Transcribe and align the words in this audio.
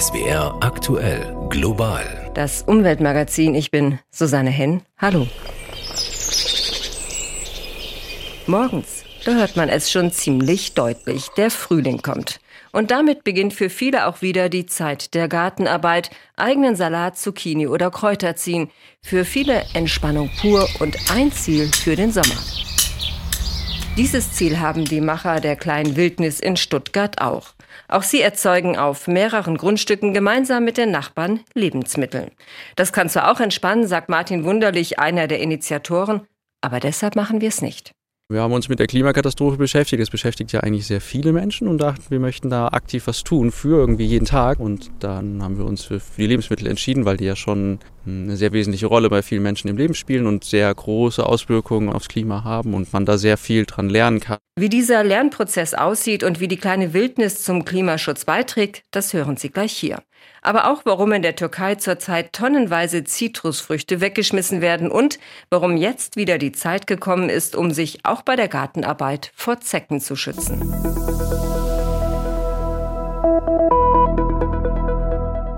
SWR 0.00 0.56
aktuell 0.60 1.36
global. 1.50 2.32
Das 2.34 2.62
Umweltmagazin. 2.62 3.54
Ich 3.54 3.70
bin 3.70 4.00
Susanne 4.10 4.50
Henn. 4.50 4.82
Hallo. 4.98 5.28
Morgens, 8.48 9.04
da 9.24 9.34
hört 9.34 9.54
man 9.54 9.68
es 9.68 9.92
schon 9.92 10.10
ziemlich 10.10 10.74
deutlich. 10.74 11.28
Der 11.36 11.48
Frühling 11.48 12.02
kommt. 12.02 12.40
Und 12.72 12.90
damit 12.90 13.22
beginnt 13.22 13.54
für 13.54 13.70
viele 13.70 14.08
auch 14.08 14.20
wieder 14.20 14.48
die 14.48 14.66
Zeit 14.66 15.14
der 15.14 15.28
Gartenarbeit, 15.28 16.10
eigenen 16.34 16.74
Salat, 16.74 17.16
Zucchini 17.16 17.68
oder 17.68 17.92
Kräuter 17.92 18.34
ziehen. 18.34 18.72
Für 19.00 19.24
viele 19.24 19.64
Entspannung 19.74 20.28
pur 20.40 20.68
und 20.80 20.96
ein 21.12 21.30
Ziel 21.30 21.70
für 21.72 21.94
den 21.94 22.10
Sommer. 22.10 22.40
Dieses 23.96 24.32
Ziel 24.32 24.58
haben 24.58 24.86
die 24.86 25.00
Macher 25.00 25.38
der 25.38 25.54
kleinen 25.54 25.94
Wildnis 25.94 26.40
in 26.40 26.56
Stuttgart 26.56 27.20
auch. 27.20 27.53
Auch 27.94 28.02
sie 28.02 28.22
erzeugen 28.22 28.76
auf 28.76 29.06
mehreren 29.06 29.56
Grundstücken 29.56 30.12
gemeinsam 30.12 30.64
mit 30.64 30.78
den 30.78 30.90
Nachbarn 30.90 31.44
Lebensmittel. 31.54 32.32
Das 32.74 32.92
kann 32.92 33.08
zwar 33.08 33.30
auch 33.30 33.38
entspannen, 33.38 33.86
sagt 33.86 34.08
Martin 34.08 34.42
Wunderlich, 34.42 34.98
einer 34.98 35.28
der 35.28 35.38
Initiatoren, 35.38 36.26
aber 36.60 36.80
deshalb 36.80 37.14
machen 37.14 37.40
wir 37.40 37.46
es 37.46 37.62
nicht. 37.62 37.94
Wir 38.32 38.40
haben 38.40 38.54
uns 38.54 38.70
mit 38.70 38.78
der 38.78 38.86
Klimakatastrophe 38.86 39.58
beschäftigt. 39.58 40.00
Es 40.00 40.08
beschäftigt 40.08 40.50
ja 40.52 40.60
eigentlich 40.60 40.86
sehr 40.86 41.02
viele 41.02 41.30
Menschen 41.34 41.68
und 41.68 41.76
dachten, 41.76 42.04
wir 42.08 42.20
möchten 42.20 42.48
da 42.48 42.68
aktiv 42.68 43.06
was 43.06 43.22
tun 43.22 43.52
für 43.52 43.76
irgendwie 43.76 44.06
jeden 44.06 44.24
Tag. 44.24 44.60
Und 44.60 44.90
dann 45.00 45.42
haben 45.42 45.58
wir 45.58 45.66
uns 45.66 45.84
für 45.84 46.00
die 46.16 46.26
Lebensmittel 46.26 46.66
entschieden, 46.66 47.04
weil 47.04 47.18
die 47.18 47.26
ja 47.26 47.36
schon 47.36 47.80
eine 48.06 48.38
sehr 48.38 48.54
wesentliche 48.54 48.86
Rolle 48.86 49.10
bei 49.10 49.20
vielen 49.20 49.42
Menschen 49.42 49.68
im 49.68 49.76
Leben 49.76 49.92
spielen 49.92 50.26
und 50.26 50.42
sehr 50.42 50.74
große 50.74 51.24
Auswirkungen 51.24 51.90
aufs 51.90 52.08
Klima 52.08 52.44
haben 52.44 52.72
und 52.72 52.90
man 52.94 53.04
da 53.04 53.18
sehr 53.18 53.36
viel 53.36 53.66
dran 53.66 53.90
lernen 53.90 54.20
kann. 54.20 54.38
Wie 54.58 54.70
dieser 54.70 55.04
Lernprozess 55.04 55.74
aussieht 55.74 56.24
und 56.24 56.40
wie 56.40 56.48
die 56.48 56.56
kleine 56.56 56.94
Wildnis 56.94 57.42
zum 57.42 57.66
Klimaschutz 57.66 58.24
beiträgt, 58.24 58.84
das 58.90 59.12
hören 59.12 59.36
Sie 59.36 59.50
gleich 59.50 59.72
hier 59.72 59.98
aber 60.42 60.70
auch 60.70 60.82
warum 60.84 61.12
in 61.12 61.22
der 61.22 61.36
Türkei 61.36 61.74
zurzeit 61.74 62.32
tonnenweise 62.32 63.04
Zitrusfrüchte 63.04 64.00
weggeschmissen 64.00 64.60
werden 64.60 64.90
und 64.90 65.18
warum 65.50 65.76
jetzt 65.76 66.16
wieder 66.16 66.38
die 66.38 66.52
Zeit 66.52 66.86
gekommen 66.86 67.28
ist, 67.28 67.56
um 67.56 67.70
sich 67.70 68.04
auch 68.04 68.22
bei 68.22 68.36
der 68.36 68.48
Gartenarbeit 68.48 69.32
vor 69.34 69.60
Zecken 69.60 70.00
zu 70.00 70.16
schützen. 70.16 70.60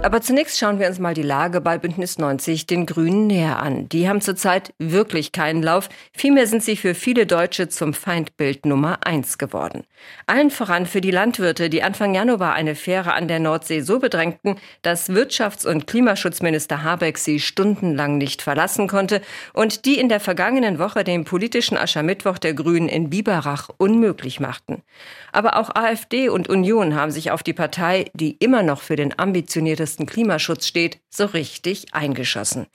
Aber 0.07 0.21
zunächst 0.21 0.57
schauen 0.57 0.79
wir 0.79 0.87
uns 0.87 1.01
mal 1.01 1.15
die 1.15 1.23
Lage 1.23 1.61
bei 1.61 1.79
Bündnis 1.79 2.17
90 2.17 2.67
den 2.67 2.87
Grünen 2.87 3.27
näher 3.27 3.61
an. 3.61 3.89
Die 3.89 4.09
haben 4.09 4.21
zurzeit 4.21 4.73
wirklich 4.79 5.33
keinen 5.33 5.65
Lauf. 5.65 5.89
Vielmehr 6.13 6.47
sind 6.47 6.63
sie 6.63 6.77
für 6.77 6.95
viele 6.95 7.27
Deutsche 7.27 7.69
zum 7.69 7.93
Feindbild 7.93 8.67
Nummer 8.67 9.05
eins 9.05 9.37
geworden. 9.37 9.83
Allen 10.27 10.53
voran 10.53 10.87
für 10.87 11.01
die 11.01 11.11
Landwirte, 11.11 11.69
die 11.69 11.83
Anfang 11.83 12.15
Januar 12.15 12.55
eine 12.55 12.77
Fähre 12.77 13.15
an 13.15 13.27
der 13.27 13.41
Nordsee 13.41 13.81
so 13.81 13.99
bedrängten, 13.99 14.61
dass 14.83 15.11
Wirtschafts- 15.11 15.67
und 15.67 15.89
Klimaschutzminister 15.89 16.85
Habeck 16.85 17.19
sie 17.19 17.41
stundenlang 17.41 18.17
nicht 18.17 18.43
verlassen 18.43 18.87
konnte 18.87 19.21
und 19.55 19.87
die 19.87 19.99
in 19.99 20.09
der 20.09 20.21
vergangenen 20.21 20.79
Woche 20.79 21.03
den 21.03 21.25
politischen 21.25 21.77
Aschermittwoch 21.77 22.39
der 22.39 22.55
Grünen 22.55 22.89
in 22.89 23.11
Biberach 23.11 23.71
unmöglich 23.77 24.39
machten. 24.39 24.83
Aber 25.33 25.57
auch 25.57 25.75
AfD 25.75 26.29
und 26.29 26.49
Union 26.49 26.95
haben 26.95 27.11
sich 27.11 27.33
auf 27.33 27.43
die 27.43 27.53
Partei, 27.53 28.11
die 28.15 28.37
immer 28.39 28.63
noch 28.63 28.83
für 28.83 28.97
den 28.97 29.19
ambitioniertesten 29.19 29.96
festgesetzten 29.97 30.07
Klimaschutz 30.07 30.67
steht, 30.67 31.01
so 31.11 31.27
richtig 31.27 31.95
eingeschossen. 31.95 32.67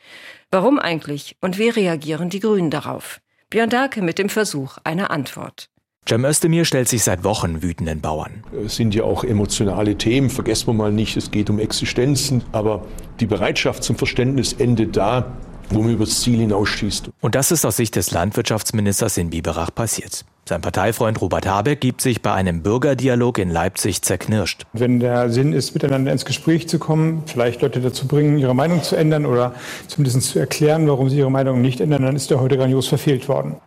Warum 0.50 0.80
eigentlich 0.80 1.38
und 1.42 1.58
wie 1.58 1.70
reagieren 1.70 2.30
die 2.30 2.40
Grünen 2.40 2.72
darauf? 2.72 3.22
Björn 3.50 3.70
Darke 3.70 4.02
mit 4.02 4.18
dem 4.18 4.30
Versuch 4.30 4.78
einer 4.84 5.12
Antwort. 5.12 5.70
Cem 6.08 6.26
Özdemir 6.26 6.66
stellt 6.66 6.90
sich 6.90 7.04
seit 7.04 7.24
Wochen 7.24 7.62
wütenden 7.62 8.02
Bauern. 8.02 8.44
Es 8.66 8.76
sind 8.76 8.96
ja 8.96 9.04
auch 9.04 9.24
emotionale 9.24 9.96
Themen, 9.96 10.32
vergessen 10.32 10.68
wir 10.68 10.74
mal 10.74 10.92
nicht, 10.92 11.16
es 11.16 11.30
geht 11.30 11.50
um 11.50 11.60
Existenzen, 11.60 12.44
aber 12.52 12.88
die 13.20 13.28
Bereitschaft 13.28 13.84
zum 13.84 13.96
Verständnis 13.96 14.54
endet 14.54 14.98
da, 14.98 15.38
wo 15.74 15.82
man 15.82 15.94
übers 15.94 16.22
Ziel 16.22 16.40
hinausschießt. 16.40 17.10
Und 17.22 17.36
das 17.36 17.52
ist 17.52 17.66
aus 17.66 17.78
Sicht 17.78 17.96
des 17.96 18.12
Landwirtschaftsministers 18.12 19.18
in 19.18 19.30
Biberach 19.30 19.74
passiert. 19.74 20.26
Sein 20.52 20.62
Parteifreund 20.62 21.22
Robert 21.22 21.46
Habeck 21.46 21.80
gibt 21.80 22.02
sich 22.02 22.22
bei 22.22 22.34
einem 22.34 22.64
Bürgerdialog 22.64 23.38
in 23.38 23.50
Leipzig 23.50 24.02
zerknirscht. 24.02 24.66
Wenn 24.74 25.00
der 25.00 25.30
Sinn 25.30 25.54
ist, 25.54 25.74
miteinander 25.74 26.12
ins 26.12 26.26
Gespräch 26.26 26.68
zu 26.68 26.80
kommen, 26.80 27.24
vielleicht 27.28 27.62
Leute 27.62 27.80
dazu 27.80 28.08
bringen, 28.08 28.38
ihre 28.38 28.56
Meinung 28.56 28.82
zu 28.82 28.96
ändern 28.96 29.26
oder 29.26 29.54
zumindest 29.88 30.24
zu 30.24 30.40
erklären, 30.40 30.88
warum 30.88 31.10
sie 31.10 31.20
ihre 31.20 31.32
Meinung 31.32 31.62
nicht 31.62 31.80
ändern, 31.80 32.02
dann 32.02 32.16
ist 32.16 32.32
er 32.32 32.42
heute 32.42 32.58
grandios 32.58 32.88
verfehlt 32.88 33.30
worden. 33.30 33.58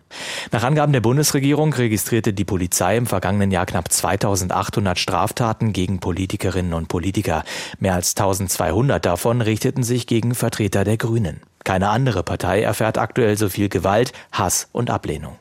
Nach 0.51 0.65
Angaben 0.65 0.93
der 0.93 1.01
Bundesregierung 1.01 1.73
registrierte 1.73 2.33
die 2.33 2.45
Polizei 2.45 2.97
im 2.97 3.07
vergangenen 3.07 3.51
Jahr 3.51 3.67
knapp 3.67 3.91
2800 3.91 4.99
Straftaten 4.99 5.73
gegen 5.73 6.01
Politikerinnen 6.01 6.75
und 6.75 6.89
Politiker. 6.89 7.45
Mehr 7.79 7.95
als 7.95 8.17
1200 8.17 9.05
davon 9.05 9.41
richteten 9.41 9.85
sich 9.85 10.07
gegen 10.07 10.35
Vertreter 10.35 10.85
der 10.85 10.97
Grünen. 10.97 11.41
Keine 11.65 11.89
andere 11.89 12.23
Partei 12.23 12.63
erfährt 12.63 12.99
aktuell 12.99 13.37
so 13.37 13.49
viel 13.49 13.69
Gewalt, 13.69 14.13
Hass 14.33 14.69
und 14.73 14.91
Ablehnung. 14.91 15.37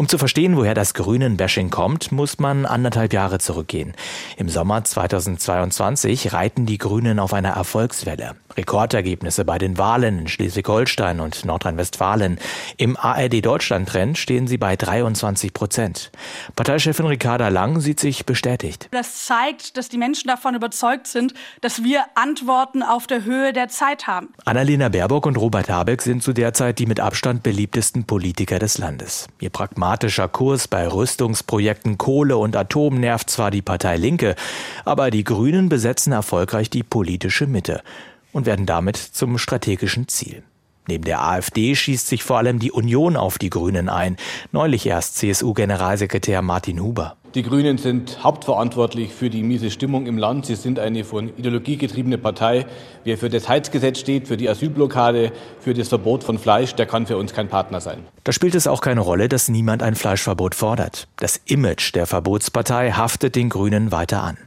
Um 0.00 0.08
zu 0.08 0.16
verstehen, 0.16 0.56
woher 0.56 0.72
das 0.72 0.94
Grünen-Bashing 0.94 1.68
kommt, 1.68 2.10
muss 2.10 2.38
man 2.38 2.64
anderthalb 2.64 3.12
Jahre 3.12 3.38
zurückgehen. 3.38 3.92
Im 4.38 4.48
Sommer 4.48 4.82
2022 4.82 6.32
reiten 6.32 6.64
die 6.64 6.78
Grünen 6.78 7.18
auf 7.18 7.34
einer 7.34 7.50
Erfolgswelle. 7.50 8.34
Rekordergebnisse 8.56 9.44
bei 9.44 9.58
den 9.58 9.76
Wahlen 9.76 10.20
in 10.20 10.28
Schleswig-Holstein 10.28 11.20
und 11.20 11.44
Nordrhein-Westfalen. 11.44 12.38
Im 12.78 12.96
ARD-Deutschland-Trend 12.96 14.16
stehen 14.16 14.46
sie 14.46 14.56
bei 14.56 14.74
23 14.74 15.52
Prozent. 15.52 16.10
Parteichefin 16.56 17.06
Ricarda 17.06 17.48
Lang 17.48 17.80
sieht 17.80 18.00
sich 18.00 18.24
bestätigt. 18.24 18.88
Das 18.92 19.26
zeigt, 19.26 19.76
dass 19.76 19.90
die 19.90 19.98
Menschen 19.98 20.28
davon 20.28 20.54
überzeugt 20.54 21.08
sind, 21.08 21.34
dass 21.60 21.84
wir 21.84 22.04
Antworten 22.14 22.82
auf 22.82 23.06
der 23.06 23.24
Höhe 23.24 23.52
der 23.52 23.68
Zeit 23.68 24.06
haben. 24.06 24.30
Annalena 24.46 24.88
Baerbock 24.88 25.26
und 25.26 25.36
Robert 25.36 25.68
Habeck 25.68 26.00
sind 26.00 26.22
zu 26.22 26.32
der 26.32 26.54
Zeit 26.54 26.78
die 26.78 26.86
mit 26.86 27.00
Abstand 27.00 27.42
beliebtesten 27.42 28.04
Politiker 28.04 28.58
des 28.58 28.78
Landes. 28.78 29.28
Ihr 29.40 29.50
pragmatischer 29.90 30.28
Kurs 30.28 30.68
bei 30.68 30.86
Rüstungsprojekten 30.86 31.98
Kohle 31.98 32.36
und 32.36 32.54
Atom 32.54 33.00
nervt 33.00 33.28
zwar 33.28 33.50
die 33.50 33.60
Partei 33.60 33.96
Linke, 33.96 34.36
aber 34.84 35.10
die 35.10 35.24
Grünen 35.24 35.68
besetzen 35.68 36.12
erfolgreich 36.12 36.70
die 36.70 36.84
politische 36.84 37.48
Mitte 37.48 37.82
und 38.30 38.46
werden 38.46 38.66
damit 38.66 38.96
zum 38.96 39.36
strategischen 39.36 40.06
Ziel. 40.06 40.44
Neben 40.90 41.04
der 41.04 41.22
AfD 41.22 41.76
schießt 41.76 42.08
sich 42.08 42.24
vor 42.24 42.38
allem 42.38 42.58
die 42.58 42.72
Union 42.72 43.16
auf 43.16 43.38
die 43.38 43.48
Grünen 43.48 43.88
ein. 43.88 44.16
Neulich 44.50 44.86
erst 44.86 45.18
CSU-Generalsekretär 45.18 46.42
Martin 46.42 46.82
Huber. 46.82 47.14
Die 47.36 47.44
Grünen 47.44 47.78
sind 47.78 48.24
hauptverantwortlich 48.24 49.12
für 49.14 49.30
die 49.30 49.44
miese 49.44 49.70
Stimmung 49.70 50.06
im 50.06 50.18
Land. 50.18 50.46
Sie 50.46 50.56
sind 50.56 50.80
eine 50.80 51.04
von 51.04 51.28
Ideologie 51.36 51.76
getriebene 51.76 52.18
Partei. 52.18 52.66
Wer 53.04 53.18
für 53.18 53.30
das 53.30 53.48
Heizgesetz 53.48 54.00
steht, 54.00 54.26
für 54.26 54.36
die 54.36 54.48
Asylblockade, 54.48 55.30
für 55.60 55.74
das 55.74 55.86
Verbot 55.86 56.24
von 56.24 56.38
Fleisch, 56.40 56.74
der 56.74 56.86
kann 56.86 57.06
für 57.06 57.18
uns 57.18 57.32
kein 57.32 57.46
Partner 57.46 57.80
sein. 57.80 58.00
Da 58.24 58.32
spielt 58.32 58.56
es 58.56 58.66
auch 58.66 58.80
keine 58.80 59.02
Rolle, 59.02 59.28
dass 59.28 59.48
niemand 59.48 59.84
ein 59.84 59.94
Fleischverbot 59.94 60.56
fordert. 60.56 61.06
Das 61.18 61.40
Image 61.44 61.94
der 61.94 62.08
Verbotspartei 62.08 62.90
haftet 62.90 63.36
den 63.36 63.48
Grünen 63.48 63.92
weiter 63.92 64.24
an. 64.24 64.38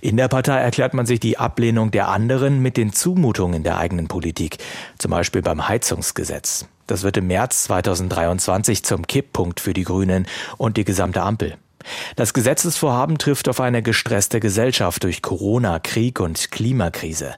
In 0.00 0.16
der 0.16 0.28
Partei 0.28 0.58
erklärt 0.58 0.94
man 0.94 1.06
sich 1.06 1.20
die 1.20 1.38
Ablehnung 1.38 1.90
der 1.90 2.08
anderen 2.08 2.60
mit 2.60 2.76
den 2.76 2.92
Zumutungen 2.92 3.62
der 3.62 3.78
eigenen 3.78 4.08
Politik, 4.08 4.58
zum 4.98 5.10
Beispiel 5.10 5.42
beim 5.42 5.68
Heizungsgesetz. 5.68 6.66
Das 6.86 7.02
wird 7.02 7.16
im 7.16 7.28
März 7.28 7.64
2023 7.64 8.84
zum 8.84 9.06
Kipppunkt 9.06 9.60
für 9.60 9.72
die 9.72 9.84
Grünen 9.84 10.26
und 10.56 10.76
die 10.76 10.84
gesamte 10.84 11.22
Ampel. 11.22 11.56
Das 12.16 12.34
Gesetzesvorhaben 12.34 13.18
trifft 13.18 13.48
auf 13.48 13.60
eine 13.60 13.82
gestresste 13.82 14.40
Gesellschaft 14.40 15.04
durch 15.04 15.22
Corona, 15.22 15.78
Krieg 15.78 16.20
und 16.20 16.50
Klimakrise. 16.50 17.36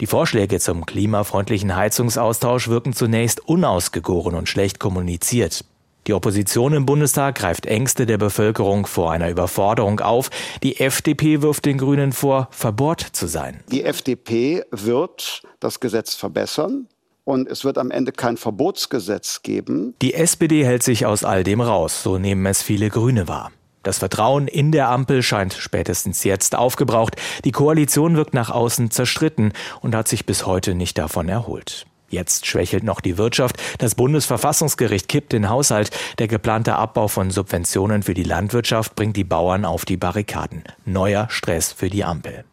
Die 0.00 0.06
Vorschläge 0.06 0.60
zum 0.60 0.84
klimafreundlichen 0.84 1.74
Heizungsaustausch 1.74 2.68
wirken 2.68 2.92
zunächst 2.92 3.40
unausgegoren 3.40 4.34
und 4.34 4.48
schlecht 4.48 4.78
kommuniziert. 4.78 5.64
Die 6.06 6.14
Opposition 6.14 6.72
im 6.72 6.86
Bundestag 6.86 7.34
greift 7.34 7.66
Ängste 7.66 8.06
der 8.06 8.16
Bevölkerung 8.16 8.86
vor 8.86 9.10
einer 9.10 9.28
Überforderung 9.28 9.98
auf. 9.98 10.30
Die 10.62 10.78
FDP 10.78 11.42
wirft 11.42 11.64
den 11.64 11.78
Grünen 11.78 12.12
vor, 12.12 12.48
verbohrt 12.52 13.00
zu 13.00 13.26
sein. 13.26 13.64
Die 13.72 13.82
FDP 13.82 14.62
wird 14.70 15.42
das 15.58 15.80
Gesetz 15.80 16.14
verbessern. 16.14 16.86
Und 17.24 17.48
es 17.48 17.64
wird 17.64 17.76
am 17.76 17.90
Ende 17.90 18.12
kein 18.12 18.36
Verbotsgesetz 18.36 19.42
geben. 19.42 19.96
Die 20.00 20.14
SPD 20.14 20.64
hält 20.64 20.84
sich 20.84 21.06
aus 21.06 21.24
all 21.24 21.42
dem 21.42 21.60
raus, 21.60 22.04
so 22.04 22.18
nehmen 22.18 22.46
es 22.46 22.62
viele 22.62 22.88
Grüne 22.88 23.26
wahr. 23.26 23.50
Das 23.82 23.98
Vertrauen 23.98 24.46
in 24.46 24.70
der 24.70 24.90
Ampel 24.90 25.24
scheint 25.24 25.54
spätestens 25.54 26.22
jetzt 26.22 26.54
aufgebraucht. 26.54 27.16
Die 27.44 27.50
Koalition 27.50 28.14
wirkt 28.14 28.32
nach 28.32 28.50
außen 28.50 28.92
zerstritten 28.92 29.52
und 29.80 29.96
hat 29.96 30.06
sich 30.06 30.24
bis 30.24 30.46
heute 30.46 30.76
nicht 30.76 30.98
davon 30.98 31.28
erholt. 31.28 31.86
Jetzt 32.08 32.46
schwächelt 32.46 32.84
noch 32.84 33.00
die 33.00 33.18
Wirtschaft. 33.18 33.56
Das 33.78 33.94
Bundesverfassungsgericht 33.94 35.08
kippt 35.08 35.32
den 35.32 35.48
Haushalt. 35.48 35.90
Der 36.18 36.28
geplante 36.28 36.76
Abbau 36.76 37.08
von 37.08 37.30
Subventionen 37.30 38.02
für 38.02 38.14
die 38.14 38.22
Landwirtschaft 38.22 38.94
bringt 38.94 39.16
die 39.16 39.24
Bauern 39.24 39.64
auf 39.64 39.84
die 39.84 39.96
Barrikaden. 39.96 40.62
Neuer 40.84 41.26
Stress 41.30 41.72
für 41.72 41.90
die 41.90 42.04
Ampel. 42.04 42.44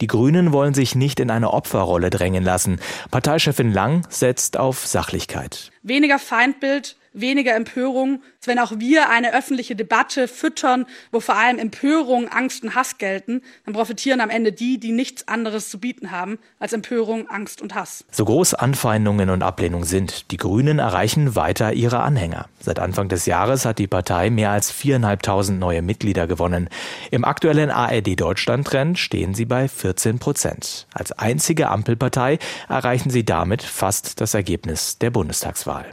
Die 0.00 0.06
Grünen 0.06 0.52
wollen 0.52 0.74
sich 0.74 0.94
nicht 0.94 1.20
in 1.20 1.30
eine 1.30 1.52
Opferrolle 1.52 2.10
drängen 2.10 2.44
lassen. 2.44 2.80
Parteichefin 3.10 3.72
Lang 3.72 4.06
setzt 4.08 4.56
auf 4.56 4.86
Sachlichkeit. 4.86 5.70
Weniger 5.82 6.18
Feindbild, 6.18 6.96
weniger 7.12 7.54
Empörung, 7.54 8.22
wenn 8.44 8.58
auch 8.58 8.72
wir 8.78 9.10
eine 9.10 9.34
öffentliche 9.34 9.76
Debatte 9.76 10.26
füttern, 10.26 10.86
wo 11.12 11.20
vor 11.20 11.36
allem 11.36 11.58
Empörung, 11.58 12.28
Angst 12.28 12.62
und 12.62 12.74
Hass 12.74 12.98
gelten, 12.98 13.42
dann 13.64 13.74
profitieren 13.74 14.20
am 14.20 14.30
Ende 14.30 14.52
die, 14.52 14.78
die 14.78 14.92
nichts 14.92 15.28
anderes 15.28 15.68
zu 15.68 15.78
bieten 15.78 16.10
haben 16.10 16.38
als 16.58 16.72
Empörung, 16.72 17.28
Angst 17.28 17.62
und 17.62 17.74
Hass. 17.74 18.04
So 18.10 18.24
groß 18.24 18.54
Anfeindungen 18.54 19.30
und 19.30 19.42
Ablehnung 19.42 19.84
sind, 19.84 20.30
die 20.30 20.36
Grünen 20.36 20.78
erreichen 20.78 21.36
weiter 21.36 21.72
ihre 21.72 22.00
Anhänger. 22.00 22.48
Seit 22.60 22.78
Anfang 22.78 23.08
des 23.08 23.26
Jahres 23.26 23.64
hat 23.64 23.78
die 23.78 23.86
Partei 23.86 24.30
mehr 24.30 24.50
als 24.50 24.70
viereinhalbtausend 24.70 25.60
neue 25.60 25.82
Mitglieder 25.82 26.26
gewonnen. 26.26 26.68
Im 27.10 27.24
aktuellen 27.24 27.70
ARD-Deutschland-Trend 27.70 28.98
stehen 28.98 29.34
sie 29.34 29.44
bei 29.44 29.68
14 29.68 30.18
Prozent. 30.18 30.86
Als 30.92 31.12
einzige 31.12 31.68
Ampelpartei 31.68 32.38
erreichen 32.68 33.10
sie 33.10 33.24
damit 33.24 33.62
fast 33.62 34.20
das 34.20 34.34
Ergebnis 34.34 34.98
der 34.98 35.10
Bundestagswahl. 35.10 35.86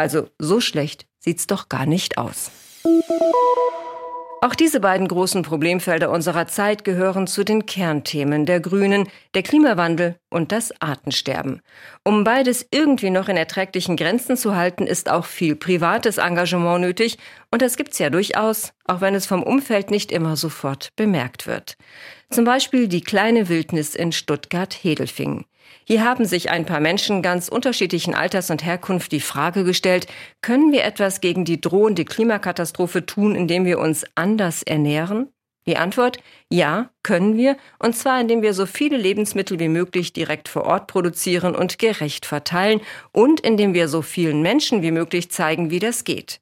Also 0.00 0.30
so 0.38 0.62
schlecht 0.62 1.04
sieht's 1.18 1.46
doch 1.46 1.68
gar 1.68 1.84
nicht 1.84 2.16
aus. 2.16 2.50
Auch 4.40 4.54
diese 4.54 4.80
beiden 4.80 5.06
großen 5.06 5.42
Problemfelder 5.42 6.10
unserer 6.10 6.46
Zeit 6.46 6.84
gehören 6.84 7.26
zu 7.26 7.44
den 7.44 7.66
Kernthemen 7.66 8.46
der 8.46 8.60
Grünen, 8.60 9.10
der 9.34 9.42
Klimawandel 9.42 10.16
und 10.30 10.52
das 10.52 10.72
Artensterben. 10.80 11.60
Um 12.02 12.24
beides 12.24 12.66
irgendwie 12.70 13.10
noch 13.10 13.28
in 13.28 13.36
erträglichen 13.36 13.98
Grenzen 13.98 14.38
zu 14.38 14.56
halten, 14.56 14.86
ist 14.86 15.10
auch 15.10 15.26
viel 15.26 15.54
privates 15.54 16.16
Engagement 16.16 16.80
nötig, 16.80 17.18
und 17.50 17.60
das 17.60 17.76
gibt's 17.76 17.98
ja 17.98 18.08
durchaus, 18.08 18.72
auch 18.86 19.02
wenn 19.02 19.14
es 19.14 19.26
vom 19.26 19.42
Umfeld 19.42 19.90
nicht 19.90 20.12
immer 20.12 20.36
sofort 20.36 20.88
bemerkt 20.96 21.46
wird. 21.46 21.76
Zum 22.30 22.46
Beispiel 22.46 22.88
die 22.88 23.02
kleine 23.02 23.50
Wildnis 23.50 23.94
in 23.94 24.12
Stuttgart-Hedelfingen. 24.12 25.44
Hier 25.90 26.04
haben 26.04 26.24
sich 26.24 26.50
ein 26.50 26.66
paar 26.66 26.78
Menschen 26.78 27.20
ganz 27.20 27.48
unterschiedlichen 27.48 28.14
Alters 28.14 28.48
und 28.52 28.64
Herkunft 28.64 29.10
die 29.10 29.18
Frage 29.18 29.64
gestellt, 29.64 30.06
können 30.40 30.70
wir 30.70 30.84
etwas 30.84 31.20
gegen 31.20 31.44
die 31.44 31.60
drohende 31.60 32.04
Klimakatastrophe 32.04 33.06
tun, 33.06 33.34
indem 33.34 33.64
wir 33.64 33.80
uns 33.80 34.04
anders 34.14 34.62
ernähren? 34.62 35.32
Die 35.66 35.76
Antwort, 35.76 36.18
ja, 36.48 36.90
können 37.02 37.36
wir, 37.36 37.56
und 37.80 37.96
zwar 37.96 38.20
indem 38.20 38.40
wir 38.40 38.54
so 38.54 38.66
viele 38.66 38.98
Lebensmittel 38.98 39.58
wie 39.58 39.66
möglich 39.66 40.12
direkt 40.12 40.48
vor 40.48 40.62
Ort 40.62 40.86
produzieren 40.86 41.56
und 41.56 41.80
gerecht 41.80 42.24
verteilen 42.24 42.80
und 43.10 43.40
indem 43.40 43.74
wir 43.74 43.88
so 43.88 44.00
vielen 44.00 44.42
Menschen 44.42 44.82
wie 44.82 44.92
möglich 44.92 45.32
zeigen, 45.32 45.72
wie 45.72 45.80
das 45.80 46.04
geht. 46.04 46.40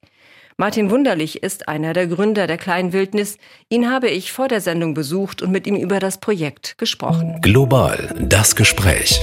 Martin 0.60 0.90
Wunderlich 0.90 1.44
ist 1.44 1.68
einer 1.68 1.92
der 1.92 2.08
Gründer 2.08 2.48
der 2.48 2.58
Kleinen 2.58 2.92
Wildnis. 2.92 3.38
Ihn 3.68 3.88
habe 3.88 4.08
ich 4.08 4.32
vor 4.32 4.48
der 4.48 4.60
Sendung 4.60 4.92
besucht 4.92 5.40
und 5.40 5.52
mit 5.52 5.68
ihm 5.68 5.76
über 5.76 6.00
das 6.00 6.18
Projekt 6.18 6.76
gesprochen. 6.78 7.38
Global 7.42 8.12
das 8.28 8.56
Gespräch. 8.56 9.20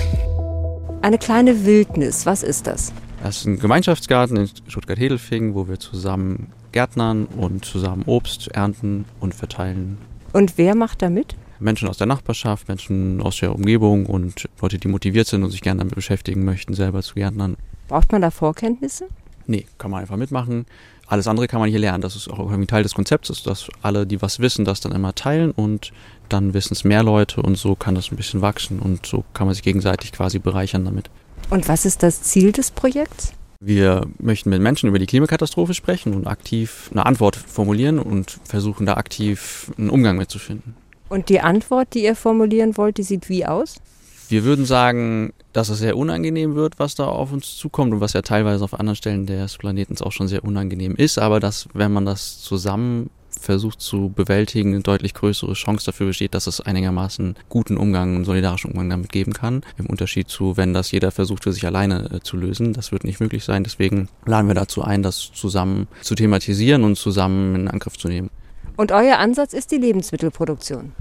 Eine 1.02 1.18
kleine 1.18 1.66
Wildnis, 1.66 2.26
was 2.26 2.42
ist 2.42 2.68
das? 2.68 2.94
Das 3.22 3.40
ist 3.40 3.48
ein 3.48 3.60
Gemeinschaftsgarten 3.60 4.38
in 4.38 4.50
Stuttgart-Hedelfingen, 4.70 5.56
wo 5.56 5.68
wir 5.68 5.78
zusammen 5.78 6.54
gärtnern 6.72 7.26
und 7.26 7.66
zusammen 7.66 8.04
Obst 8.06 8.48
ernten 8.54 9.04
und 9.20 9.36
verteilen. 9.36 9.98
Und 10.32 10.58
wer 10.58 10.74
macht 10.74 11.02
da 11.02 11.10
mit? 11.10 11.36
Menschen 11.60 11.90
aus 11.90 11.98
der 11.98 12.08
Nachbarschaft, 12.08 12.70
Menschen 12.70 13.22
aus 13.22 13.40
der 13.42 13.54
Umgebung 13.54 14.06
und 14.06 14.48
Leute, 14.62 14.78
die 14.78 14.88
motiviert 14.88 15.28
sind 15.28 15.44
und 15.44 15.50
sich 15.50 15.62
gerne 15.62 15.80
damit 15.80 15.96
beschäftigen 15.96 16.46
möchten, 16.46 16.76
selber 16.76 17.02
zu 17.02 17.16
gärtnern. 17.16 17.58
Braucht 17.90 18.14
man 18.14 18.22
da 18.22 18.32
Vorkenntnisse? 18.32 19.10
Nee, 19.48 19.66
kann 19.78 19.92
man 19.92 20.02
einfach 20.02 20.18
mitmachen. 20.18 20.66
Alles 21.08 21.28
andere 21.28 21.48
kann 21.48 21.60
man 21.60 21.70
hier 21.70 21.80
lernen. 21.80 22.02
Das 22.02 22.16
ist 22.16 22.30
auch 22.30 22.50
irgendwie 22.50 22.66
Teil 22.66 22.84
des 22.84 22.96
Konzepts, 22.96 23.44
dass 23.44 23.68
alle, 23.82 24.08
die 24.08 24.22
was 24.22 24.40
wissen, 24.40 24.66
das 24.66 24.80
dann 24.80 24.92
immer 24.92 25.14
teilen 25.14 25.52
und 25.52 25.92
dann 26.30 26.54
wissen 26.54 26.74
es 26.74 26.84
mehr 26.84 27.04
Leute 27.04 27.42
und 27.42 27.58
so 27.58 27.76
kann 27.76 27.96
das 27.96 28.12
ein 28.12 28.16
bisschen 28.16 28.42
wachsen 28.42 28.80
und 28.80 29.06
so 29.06 29.24
kann 29.34 29.46
man 29.46 29.54
sich 29.54 29.64
gegenseitig 29.64 30.12
quasi 30.12 30.40
bereichern 30.40 30.86
damit. 30.86 31.10
Und 31.50 31.68
was 31.68 31.86
ist 31.86 32.02
das 32.02 32.24
Ziel 32.24 32.52
des 32.52 32.72
Projekts? 32.72 33.34
Wir 33.60 34.08
möchten 34.20 34.50
mit 34.50 34.62
Menschen 34.62 34.90
über 34.90 35.00
die 35.00 35.06
Klimakatastrophe 35.06 35.74
sprechen 35.74 36.14
und 36.14 36.28
aktiv 36.28 36.90
eine 36.92 37.06
Antwort 37.06 37.36
formulieren 37.36 38.00
und 38.00 38.40
versuchen 38.44 38.86
da 38.86 38.96
aktiv 38.96 39.72
einen 39.78 39.90
Umgang 39.90 40.18
mitzufinden. 40.18 40.76
Und 41.08 41.30
die 41.30 41.40
Antwort, 41.40 41.94
die 41.94 42.04
ihr 42.04 42.16
formulieren 42.16 42.78
wollt, 42.78 42.98
die 42.98 43.04
sieht 43.04 43.30
wie 43.30 43.46
aus? 43.46 43.76
Wir 44.30 44.44
würden 44.44 44.66
sagen, 44.66 45.34
dass 45.54 45.70
es 45.70 45.80
sehr 45.80 45.98
unangenehm 45.98 46.56
wird, 46.56 46.80
was 46.80 46.96
da 46.96 47.06
auf 47.06 47.32
uns 47.32 47.56
zukommt 47.58 47.94
und 47.94 48.02
was 48.02 48.14
ja 48.14 48.22
teilweise 48.22 48.64
auf 48.64 48.74
anderen 48.74 48.96
Stellen 48.96 49.26
des 49.26 49.58
Planeten 49.58 49.96
auch 50.02 50.12
schon 50.12 50.28
sehr 50.28 50.44
unangenehm 50.44 50.96
ist, 50.96 51.20
aber 51.20 51.40
dass, 51.40 51.68
wenn 51.74 51.94
man 51.94 52.06
das 52.06 52.42
zusammen 52.42 53.10
versucht 53.40 53.82
zu 53.82 54.12
bewältigen, 54.16 54.74
eine 54.74 54.82
deutlich 54.82 55.14
größere 55.14 55.54
Chance 55.54 55.86
dafür 55.86 56.08
besteht, 56.08 56.34
dass 56.34 56.48
es 56.48 56.62
einigermaßen 56.62 57.36
guten 57.50 57.78
Umgang 57.78 58.16
und 58.16 58.26
solidarischen 58.26 58.72
Umgang 58.72 58.90
damit 58.90 59.12
geben 59.12 59.34
kann. 59.34 59.62
Im 59.78 59.86
Unterschied 59.88 60.30
zu, 60.30 60.58
wenn 60.58 60.74
das 60.74 60.92
jeder 60.92 61.12
versucht 61.12 61.44
für 61.44 61.54
sich 61.54 61.66
alleine 61.66 62.10
äh, 62.12 62.20
zu 62.22 62.38
lösen. 62.38 62.74
Das 62.74 62.92
wird 62.92 63.04
nicht 63.04 63.20
möglich 63.20 63.44
sein. 63.44 63.64
Deswegen 63.64 64.10
laden 64.26 64.48
wir 64.48 64.56
dazu 64.56 64.84
ein, 64.84 65.04
das 65.04 65.32
zusammen 65.34 65.88
zu 66.02 66.16
thematisieren 66.16 66.84
und 66.84 66.98
zusammen 66.98 67.56
in 67.56 67.68
Angriff 67.68 67.98
zu 67.98 68.08
nehmen. 68.08 68.30
Und 68.78 68.92
euer 68.92 69.18
Ansatz 69.18 69.54
ist 69.54 69.72
die 69.72 69.78
Lebensmittelproduktion. 69.78 70.94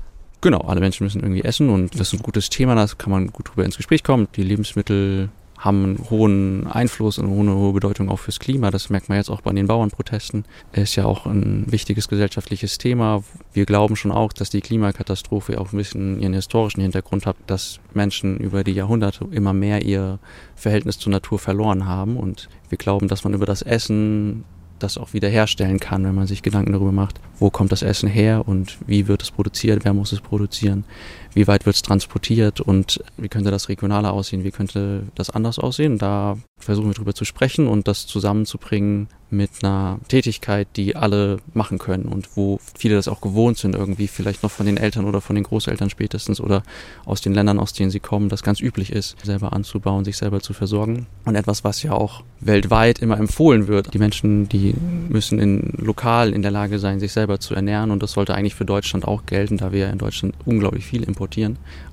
Genau, 0.44 0.58
alle 0.58 0.80
Menschen 0.80 1.04
müssen 1.04 1.22
irgendwie 1.22 1.42
essen 1.42 1.70
und 1.70 1.94
das 1.94 2.08
ist 2.08 2.20
ein 2.20 2.22
gutes 2.22 2.50
Thema, 2.50 2.74
da 2.74 2.86
kann 2.98 3.10
man 3.10 3.28
gut 3.28 3.48
drüber 3.48 3.64
ins 3.64 3.78
Gespräch 3.78 4.02
kommen. 4.02 4.28
Die 4.36 4.42
Lebensmittel 4.42 5.30
haben 5.56 5.84
einen 5.84 6.10
hohen 6.10 6.66
Einfluss 6.66 7.16
und 7.16 7.32
eine 7.32 7.54
hohe 7.54 7.72
Bedeutung 7.72 8.10
auch 8.10 8.18
fürs 8.18 8.38
Klima. 8.38 8.70
Das 8.70 8.90
merkt 8.90 9.08
man 9.08 9.16
jetzt 9.16 9.30
auch 9.30 9.40
bei 9.40 9.52
den 9.54 9.66
Bauernprotesten. 9.66 10.44
Ist 10.72 10.96
ja 10.96 11.06
auch 11.06 11.24
ein 11.24 11.64
wichtiges 11.72 12.08
gesellschaftliches 12.08 12.76
Thema. 12.76 13.24
Wir 13.54 13.64
glauben 13.64 13.96
schon 13.96 14.12
auch, 14.12 14.34
dass 14.34 14.50
die 14.50 14.60
Klimakatastrophe 14.60 15.58
auch 15.58 15.72
ein 15.72 15.78
bisschen 15.78 16.20
ihren 16.20 16.34
historischen 16.34 16.82
Hintergrund 16.82 17.24
hat, 17.24 17.36
dass 17.46 17.80
Menschen 17.94 18.36
über 18.36 18.64
die 18.64 18.72
Jahrhunderte 18.72 19.26
immer 19.30 19.54
mehr 19.54 19.82
ihr 19.82 20.18
Verhältnis 20.56 20.98
zur 20.98 21.10
Natur 21.12 21.38
verloren 21.38 21.86
haben. 21.86 22.18
Und 22.18 22.50
wir 22.68 22.76
glauben, 22.76 23.08
dass 23.08 23.24
man 23.24 23.32
über 23.32 23.46
das 23.46 23.62
Essen 23.62 24.44
das 24.78 24.98
auch 24.98 25.12
wieder 25.12 25.28
herstellen 25.28 25.80
kann, 25.80 26.04
wenn 26.04 26.14
man 26.14 26.26
sich 26.26 26.42
Gedanken 26.42 26.72
darüber 26.72 26.92
macht, 26.92 27.20
wo 27.38 27.50
kommt 27.50 27.72
das 27.72 27.82
Essen 27.82 28.08
her 28.08 28.46
und 28.46 28.78
wie 28.86 29.08
wird 29.08 29.22
es 29.22 29.30
produziert, 29.30 29.84
wer 29.84 29.94
muss 29.94 30.12
es 30.12 30.20
produzieren, 30.20 30.84
wie 31.34 31.46
weit 31.46 31.66
wird 31.66 31.76
es 31.76 31.82
transportiert 31.82 32.60
und 32.60 33.02
wie 33.16 33.28
könnte 33.28 33.50
das 33.50 33.68
regionaler 33.68 34.12
aussehen, 34.12 34.44
wie 34.44 34.52
könnte 34.52 35.02
das 35.14 35.30
anders 35.30 35.58
aussehen. 35.58 35.98
Da 35.98 36.38
versuchen 36.58 36.88
wir 36.88 36.94
drüber 36.94 37.14
zu 37.14 37.24
sprechen 37.24 37.66
und 37.66 37.88
das 37.88 38.06
zusammenzubringen 38.06 39.08
mit 39.30 39.50
einer 39.62 39.98
Tätigkeit, 40.06 40.68
die 40.76 40.94
alle 40.94 41.38
machen 41.54 41.78
können 41.78 42.04
und 42.04 42.36
wo 42.36 42.60
viele 42.78 42.94
das 42.94 43.08
auch 43.08 43.20
gewohnt 43.20 43.58
sind, 43.58 43.74
irgendwie 43.74 44.06
vielleicht 44.06 44.44
noch 44.44 44.50
von 44.50 44.64
den 44.64 44.76
Eltern 44.76 45.06
oder 45.06 45.20
von 45.20 45.34
den 45.34 45.42
Großeltern 45.42 45.90
spätestens 45.90 46.40
oder 46.40 46.62
aus 47.04 47.20
den 47.20 47.34
Ländern, 47.34 47.58
aus 47.58 47.72
denen 47.72 47.90
sie 47.90 47.98
kommen, 47.98 48.28
das 48.28 48.44
ganz 48.44 48.60
üblich 48.60 48.92
ist, 48.92 49.16
selber 49.24 49.52
anzubauen, 49.52 50.04
sich 50.04 50.16
selber 50.16 50.40
zu 50.40 50.52
versorgen. 50.52 51.06
Und 51.24 51.34
etwas, 51.34 51.64
was 51.64 51.82
ja 51.82 51.92
auch 51.92 52.22
weltweit 52.38 53.00
immer 53.00 53.18
empfohlen 53.18 53.66
wird. 53.66 53.92
Die 53.92 53.98
Menschen, 53.98 54.48
die 54.48 54.74
müssen 55.08 55.40
in, 55.40 55.72
lokal 55.78 56.32
in 56.32 56.42
der 56.42 56.52
Lage 56.52 56.78
sein, 56.78 57.00
sich 57.00 57.12
selber 57.12 57.40
zu 57.40 57.56
ernähren 57.56 57.90
und 57.90 58.04
das 58.04 58.12
sollte 58.12 58.34
eigentlich 58.34 58.54
für 58.54 58.64
Deutschland 58.64 59.04
auch 59.04 59.26
gelten, 59.26 59.56
da 59.56 59.72
wir 59.72 59.80
ja 59.80 59.90
in 59.90 59.98
Deutschland 59.98 60.36
unglaublich 60.44 60.84
viel 60.84 61.02
importieren 61.02 61.23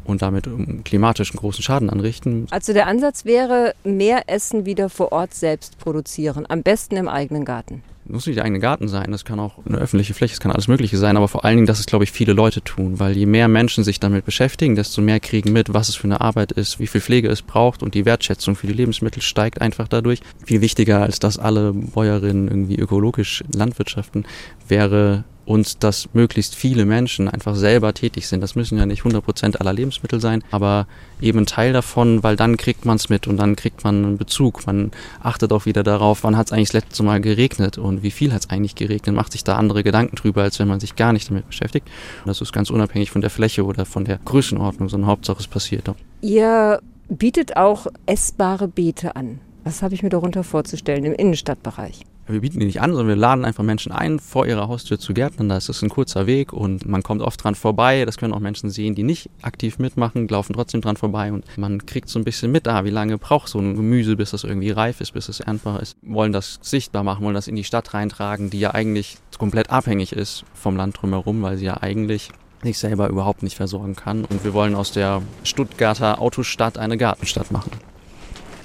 und 0.03 0.21
damit 0.21 0.49
klimatisch 0.83 1.31
einen 1.31 1.39
großen 1.39 1.63
Schaden 1.63 1.89
anrichten. 1.89 2.47
Also 2.51 2.73
der 2.73 2.87
Ansatz 2.87 3.25
wäre, 3.25 3.73
mehr 3.83 4.23
Essen 4.27 4.65
wieder 4.65 4.89
vor 4.89 5.11
Ort 5.11 5.33
selbst 5.33 5.77
produzieren, 5.79 6.45
am 6.49 6.63
besten 6.63 6.97
im 6.97 7.07
eigenen 7.07 7.45
Garten. 7.45 7.83
muss 8.05 8.25
nicht 8.25 8.37
der 8.37 8.45
eigene 8.45 8.59
Garten 8.59 8.87
sein, 8.87 9.11
das 9.11 9.25
kann 9.25 9.39
auch 9.39 9.53
eine 9.65 9.77
öffentliche 9.77 10.13
Fläche, 10.13 10.33
es 10.33 10.39
kann 10.39 10.51
alles 10.51 10.67
Mögliche 10.67 10.97
sein, 10.97 11.17
aber 11.17 11.27
vor 11.27 11.45
allen 11.45 11.57
Dingen, 11.57 11.67
dass 11.67 11.79
es, 11.79 11.85
glaube 11.85 12.03
ich, 12.03 12.11
viele 12.11 12.33
Leute 12.33 12.61
tun, 12.61 12.99
weil 12.99 13.15
je 13.15 13.25
mehr 13.25 13.47
Menschen 13.47 13.83
sich 13.83 13.99
damit 13.99 14.25
beschäftigen, 14.25 14.75
desto 14.75 15.01
mehr 15.01 15.19
kriegen 15.19 15.53
mit, 15.53 15.73
was 15.73 15.89
es 15.89 15.95
für 15.95 16.05
eine 16.05 16.21
Arbeit 16.21 16.51
ist, 16.51 16.79
wie 16.79 16.87
viel 16.87 17.01
Pflege 17.01 17.29
es 17.29 17.41
braucht 17.41 17.83
und 17.83 17.93
die 17.93 18.05
Wertschätzung 18.05 18.55
für 18.55 18.67
die 18.67 18.73
Lebensmittel 18.73 19.21
steigt 19.21 19.61
einfach 19.61 19.87
dadurch. 19.87 20.21
Viel 20.45 20.61
wichtiger, 20.61 21.01
als 21.01 21.19
dass 21.19 21.37
alle 21.37 21.73
Bäuerinnen 21.73 22.47
irgendwie 22.47 22.77
ökologisch 22.77 23.43
landwirtschaften, 23.53 24.25
wäre 24.67 25.23
und 25.51 25.83
dass 25.83 26.07
möglichst 26.13 26.55
viele 26.55 26.85
Menschen 26.85 27.27
einfach 27.27 27.55
selber 27.55 27.93
tätig 27.93 28.29
sind. 28.29 28.39
Das 28.39 28.55
müssen 28.55 28.77
ja 28.77 28.85
nicht 28.85 29.03
100% 29.03 29.57
aller 29.57 29.73
Lebensmittel 29.73 30.21
sein, 30.21 30.45
aber 30.49 30.87
eben 31.19 31.39
ein 31.39 31.45
Teil 31.45 31.73
davon, 31.73 32.23
weil 32.23 32.37
dann 32.37 32.55
kriegt 32.55 32.85
man 32.85 32.95
es 32.95 33.09
mit 33.09 33.27
und 33.27 33.35
dann 33.35 33.57
kriegt 33.57 33.83
man 33.83 34.05
einen 34.05 34.17
Bezug. 34.17 34.65
Man 34.65 34.91
achtet 35.21 35.51
auch 35.51 35.65
wieder 35.65 35.83
darauf, 35.83 36.23
wann 36.23 36.37
hat 36.37 36.47
es 36.47 36.53
eigentlich 36.53 36.69
das 36.69 36.85
letzte 36.85 37.03
Mal 37.03 37.19
geregnet 37.19 37.77
und 37.77 38.01
wie 38.01 38.11
viel 38.11 38.31
hat 38.31 38.45
es 38.45 38.49
eigentlich 38.49 38.75
geregnet, 38.75 39.13
macht 39.13 39.33
sich 39.33 39.43
da 39.43 39.57
andere 39.57 39.83
Gedanken 39.83 40.15
drüber, 40.15 40.43
als 40.43 40.57
wenn 40.57 40.69
man 40.69 40.79
sich 40.79 40.95
gar 40.95 41.11
nicht 41.11 41.29
damit 41.29 41.45
beschäftigt. 41.47 41.85
Und 42.23 42.29
das 42.29 42.39
ist 42.39 42.53
ganz 42.53 42.69
unabhängig 42.69 43.11
von 43.11 43.19
der 43.19 43.29
Fläche 43.29 43.65
oder 43.65 43.85
von 43.85 44.05
der 44.05 44.19
Größenordnung, 44.23 44.87
sondern 44.87 45.09
Hauptsache 45.09 45.41
es 45.41 45.47
passiert. 45.47 45.91
Ihr 46.21 46.79
bietet 47.09 47.57
auch 47.57 47.87
essbare 48.05 48.69
Beete 48.69 49.17
an. 49.17 49.41
Was 49.65 49.81
habe 49.81 49.95
ich 49.95 50.01
mir 50.01 50.09
darunter 50.09 50.45
vorzustellen 50.45 51.03
im 51.03 51.13
Innenstadtbereich? 51.13 52.05
Wir 52.27 52.41
bieten 52.41 52.59
die 52.59 52.65
nicht 52.65 52.81
an, 52.81 52.91
sondern 52.91 53.07
wir 53.07 53.15
laden 53.15 53.45
einfach 53.45 53.63
Menschen 53.63 53.91
ein, 53.91 54.19
vor 54.19 54.45
ihrer 54.45 54.67
Haustür 54.67 54.99
zu 54.99 55.13
gärtnern. 55.13 55.49
Da 55.49 55.57
ist 55.57 55.69
es 55.69 55.81
ein 55.81 55.89
kurzer 55.89 56.27
Weg 56.27 56.53
und 56.53 56.87
man 56.87 57.03
kommt 57.03 57.21
oft 57.21 57.43
dran 57.43 57.55
vorbei. 57.55 58.05
Das 58.05 58.17
können 58.17 58.33
auch 58.33 58.39
Menschen 58.39 58.69
sehen, 58.69 58.95
die 58.95 59.03
nicht 59.03 59.29
aktiv 59.41 59.79
mitmachen, 59.79 60.27
laufen 60.27 60.53
trotzdem 60.53 60.81
dran 60.81 60.97
vorbei 60.97 61.31
und 61.31 61.45
man 61.57 61.85
kriegt 61.85 62.09
so 62.09 62.19
ein 62.19 62.23
bisschen 62.23 62.51
mit, 62.51 62.67
ah, 62.67 62.85
wie 62.85 62.89
lange 62.89 63.17
braucht 63.17 63.49
so 63.49 63.59
ein 63.59 63.75
Gemüse, 63.75 64.15
bis 64.15 64.31
das 64.31 64.43
irgendwie 64.43 64.71
reif 64.71 65.01
ist, 65.01 65.13
bis 65.13 65.29
es 65.29 65.39
erntbar 65.39 65.81
ist. 65.81 65.97
Wollen 66.01 66.31
das 66.31 66.59
sichtbar 66.61 67.03
machen, 67.03 67.25
wollen 67.25 67.35
das 67.35 67.47
in 67.47 67.55
die 67.55 67.63
Stadt 67.63 67.93
reintragen, 67.93 68.49
die 68.49 68.59
ja 68.59 68.73
eigentlich 68.73 69.17
komplett 69.37 69.69
abhängig 69.69 70.13
ist 70.13 70.45
vom 70.53 70.75
Land 70.77 71.01
drumherum, 71.01 71.41
weil 71.41 71.57
sie 71.57 71.65
ja 71.65 71.81
eigentlich 71.81 72.29
sich 72.63 72.77
selber 72.77 73.09
überhaupt 73.09 73.43
nicht 73.43 73.55
versorgen 73.55 73.95
kann. 73.95 74.25
Und 74.25 74.43
wir 74.43 74.53
wollen 74.53 74.75
aus 74.75 74.91
der 74.91 75.21
Stuttgarter 75.43 76.21
Autostadt 76.21 76.77
eine 76.77 76.97
Gartenstadt 76.97 77.51
machen. 77.51 77.71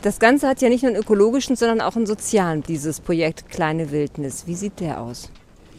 Das 0.02 0.18
Ganze 0.18 0.48
hat 0.48 0.60
ja 0.60 0.68
nicht 0.68 0.82
nur 0.82 0.92
einen 0.92 1.00
ökologischen, 1.00 1.56
sondern 1.56 1.80
auch 1.80 1.96
einen 1.96 2.06
sozialen, 2.06 2.62
dieses 2.62 3.00
Projekt 3.00 3.48
Kleine 3.48 3.90
Wildnis. 3.90 4.46
Wie 4.46 4.54
sieht 4.54 4.80
der 4.80 5.00
aus? 5.00 5.30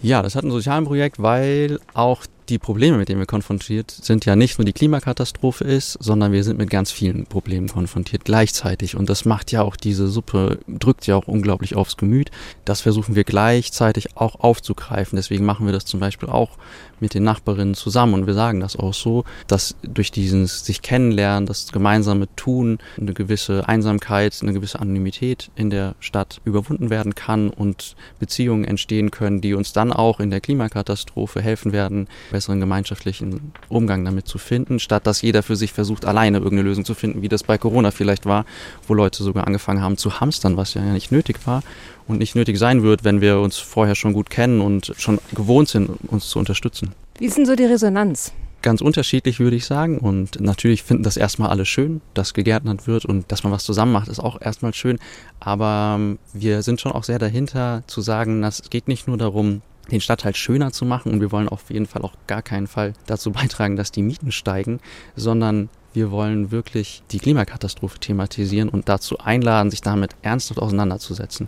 Ja, 0.01 0.21
das 0.21 0.35
hat 0.35 0.43
ein 0.43 0.51
soziales 0.51 0.85
Projekt, 0.87 1.21
weil 1.21 1.79
auch 1.93 2.25
die 2.49 2.59
Probleme, 2.59 2.97
mit 2.97 3.09
denen 3.09 3.19
wir 3.19 3.25
konfrontiert 3.25 3.91
sind, 3.91 4.25
ja 4.25 4.35
nicht 4.35 4.57
nur 4.57 4.65
die 4.65 4.73
Klimakatastrophe 4.73 5.63
ist, 5.63 5.97
sondern 5.99 6.31
wir 6.31 6.43
sind 6.43 6.57
mit 6.57 6.69
ganz 6.69 6.91
vielen 6.91 7.25
Problemen 7.25 7.67
konfrontiert 7.67 8.25
gleichzeitig. 8.25 8.95
Und 8.95 9.09
das 9.09 9.25
macht 9.25 9.51
ja 9.51 9.61
auch 9.61 9.75
diese 9.75 10.07
Suppe, 10.07 10.59
drückt 10.67 11.07
ja 11.07 11.15
auch 11.15 11.27
unglaublich 11.27 11.75
aufs 11.75 11.97
Gemüt. 11.97 12.31
Das 12.65 12.81
versuchen 12.81 13.15
wir 13.15 13.23
gleichzeitig 13.23 14.17
auch 14.17 14.39
aufzugreifen. 14.39 15.15
Deswegen 15.15 15.45
machen 15.45 15.65
wir 15.65 15.73
das 15.73 15.85
zum 15.85 15.99
Beispiel 15.99 16.29
auch 16.29 16.57
mit 16.99 17.13
den 17.13 17.23
Nachbarinnen 17.23 17.75
zusammen. 17.75 18.13
Und 18.13 18.27
wir 18.27 18.33
sagen 18.33 18.59
das 18.59 18.75
auch 18.75 18.93
so, 18.93 19.23
dass 19.47 19.75
durch 19.83 20.11
dieses 20.11 20.65
sich 20.65 20.81
kennenlernen, 20.81 21.45
das 21.45 21.71
gemeinsame 21.71 22.27
Tun, 22.35 22.79
eine 22.99 23.13
gewisse 23.13 23.67
Einsamkeit, 23.67 24.37
eine 24.41 24.53
gewisse 24.53 24.79
Anonymität 24.79 25.51
in 25.55 25.69
der 25.69 25.95
Stadt 25.99 26.41
überwunden 26.45 26.89
werden 26.89 27.15
kann 27.15 27.49
und 27.49 27.95
Beziehungen 28.19 28.65
entstehen 28.65 29.11
können, 29.11 29.41
die 29.41 29.53
uns 29.53 29.73
dann 29.73 29.91
auch 29.93 30.19
in 30.19 30.31
der 30.31 30.41
Klimakatastrophe 30.41 31.41
helfen 31.41 31.71
werden, 31.71 32.07
besseren 32.37 32.59
gemeinschaftlichen 32.59 33.51
Umgang 33.67 34.05
damit 34.05 34.27
zu 34.27 34.37
finden, 34.37 34.77
statt 34.77 35.07
dass 35.07 35.23
jeder 35.23 35.41
für 35.41 35.55
sich 35.55 35.73
versucht, 35.73 36.05
alleine 36.05 36.37
irgendeine 36.37 36.69
Lösung 36.69 36.85
zu 36.85 36.93
finden, 36.93 37.23
wie 37.23 37.29
das 37.29 37.41
bei 37.41 37.57
Corona 37.57 37.89
vielleicht 37.89 38.27
war, 38.27 38.45
wo 38.87 38.93
Leute 38.93 39.23
sogar 39.23 39.47
angefangen 39.47 39.81
haben 39.81 39.97
zu 39.97 40.19
hamstern, 40.19 40.55
was 40.55 40.75
ja 40.75 40.81
nicht 40.83 41.11
nötig 41.11 41.39
war 41.45 41.63
und 42.07 42.19
nicht 42.19 42.35
nötig 42.35 42.59
sein 42.59 42.83
wird, 42.83 43.03
wenn 43.03 43.21
wir 43.21 43.39
uns 43.39 43.57
vorher 43.57 43.95
schon 43.95 44.13
gut 44.13 44.29
kennen 44.29 44.61
und 44.61 44.93
schon 44.99 45.17
gewohnt 45.33 45.67
sind, 45.69 45.89
uns 46.09 46.29
zu 46.29 46.37
unterstützen. 46.37 46.91
Wie 47.17 47.25
ist 47.25 47.37
denn 47.37 47.47
so 47.47 47.55
die 47.55 47.65
Resonanz? 47.65 48.31
Ganz 48.61 48.81
unterschiedlich 48.81 49.39
würde 49.39 49.55
ich 49.55 49.65
sagen 49.65 49.97
und 49.97 50.39
natürlich 50.39 50.83
finden 50.83 51.01
das 51.01 51.17
erstmal 51.17 51.49
alle 51.49 51.65
schön, 51.65 52.01
dass 52.13 52.35
gegärtnert 52.35 52.85
wird 52.85 53.05
und 53.05 53.31
dass 53.31 53.43
man 53.43 53.51
was 53.51 53.63
zusammen 53.63 53.93
macht, 53.93 54.09
ist 54.09 54.19
auch 54.19 54.39
erstmal 54.39 54.75
schön, 54.75 54.99
aber 55.39 55.95
ähm, 55.97 56.19
wir 56.33 56.61
sind 56.61 56.81
schon 56.81 56.91
auch 56.91 57.03
sehr 57.03 57.17
dahinter 57.17 57.81
zu 57.87 58.01
sagen, 58.01 58.43
dass 58.43 58.59
es 58.59 58.69
geht 58.69 58.87
nicht 58.87 59.07
nur 59.07 59.17
darum, 59.17 59.63
den 59.91 60.01
Stadtteil 60.01 60.35
schöner 60.35 60.71
zu 60.71 60.85
machen 60.85 61.11
und 61.11 61.21
wir 61.21 61.31
wollen 61.31 61.49
auf 61.49 61.69
jeden 61.69 61.85
Fall 61.85 62.01
auch 62.01 62.13
gar 62.27 62.41
keinen 62.41 62.67
Fall 62.67 62.93
dazu 63.05 63.31
beitragen, 63.31 63.75
dass 63.75 63.91
die 63.91 64.03
Mieten 64.03 64.31
steigen, 64.31 64.79
sondern 65.15 65.69
wir 65.93 66.11
wollen 66.11 66.51
wirklich 66.51 67.01
die 67.11 67.19
Klimakatastrophe 67.19 67.99
thematisieren 67.99 68.69
und 68.69 68.87
dazu 68.87 69.17
einladen, 69.17 69.71
sich 69.71 69.81
damit 69.81 70.15
ernsthaft 70.21 70.61
auseinanderzusetzen. 70.61 71.47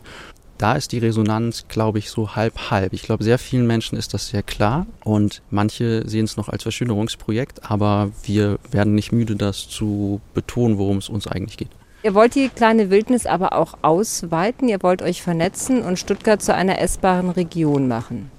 Da 0.57 0.73
ist 0.73 0.91
die 0.91 0.97
Resonanz, 0.97 1.65
glaube 1.69 1.99
ich, 1.99 2.09
so 2.09 2.35
halb-halb. 2.35 2.91
Ich 2.91 3.03
glaube, 3.03 3.23
sehr 3.23 3.39
vielen 3.39 3.65
Menschen 3.65 3.97
ist 3.97 4.13
das 4.13 4.27
sehr 4.27 4.43
klar 4.43 4.87
und 5.05 5.41
manche 5.49 6.07
sehen 6.09 6.25
es 6.25 6.35
noch 6.35 6.49
als 6.49 6.63
Verschönerungsprojekt, 6.63 7.71
aber 7.71 8.11
wir 8.23 8.59
werden 8.69 8.93
nicht 8.93 9.13
müde, 9.13 9.37
das 9.37 9.69
zu 9.69 10.19
betonen, 10.33 10.77
worum 10.77 10.97
es 10.97 11.07
uns 11.07 11.27
eigentlich 11.27 11.55
geht. 11.55 11.69
Ihr 12.01 12.13
wollt 12.13 12.35
die 12.35 12.47
kleine 12.47 12.89
Wildnis 12.89 13.25
aber 13.25 13.53
auch 13.53 13.77
ausweiten, 13.81 14.69
ihr 14.69 14.81
wollt 14.81 15.01
euch 15.01 15.21
vernetzen 15.21 15.81
und 15.81 15.99
Stuttgart 15.99 16.41
zu 16.41 16.55
einer 16.55 16.79
essbaren 16.79 17.29
Region 17.29 17.89
machen. 17.89 18.31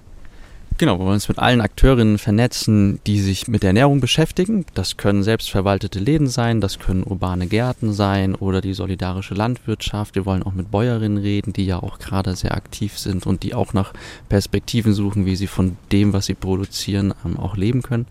Genau, 0.79 0.99
wir 0.99 1.05
wollen 1.05 1.17
uns 1.17 1.29
mit 1.29 1.39
allen 1.39 1.61
Akteurinnen 1.61 2.17
vernetzen, 2.17 3.01
die 3.07 3.21
sich 3.21 3.49
mit 3.49 3.63
Ernährung 3.63 4.01
beschäftigen. 4.01 4.65
Das 4.73 4.97
können 4.97 5.23
selbstverwaltete 5.23 5.99
Läden 5.99 6.27
sein, 6.27 6.63
das 6.63 6.79
können 6.79 7.05
urbane 7.05 7.49
Gärten 7.49 7.93
sein 7.93 8.35
oder 8.35 8.63
die 8.63 8.73
solidarische 8.73 9.35
Landwirtschaft. 9.35 10.15
Wir 10.15 10.25
wollen 10.25 10.43
auch 10.43 10.55
mit 10.55 10.71
Bäuerinnen 10.71 11.19
reden, 11.19 11.53
die 11.53 11.67
ja 11.67 11.83
auch 11.83 11.99
gerade 11.99 12.35
sehr 12.35 12.55
aktiv 12.55 12.99
sind 12.99 13.27
und 13.27 13.43
die 13.43 13.53
auch 13.53 13.75
nach 13.75 13.93
Perspektiven 14.31 14.95
suchen, 14.95 15.27
wie 15.27 15.37
sie 15.37 15.49
von 15.49 15.77
dem, 15.93 16.15
was 16.15 16.25
sie 16.25 16.35
produzieren, 16.35 17.13
ähm, 17.27 17.39
auch 17.39 17.59
leben 17.59 17.83
können 17.83 18.07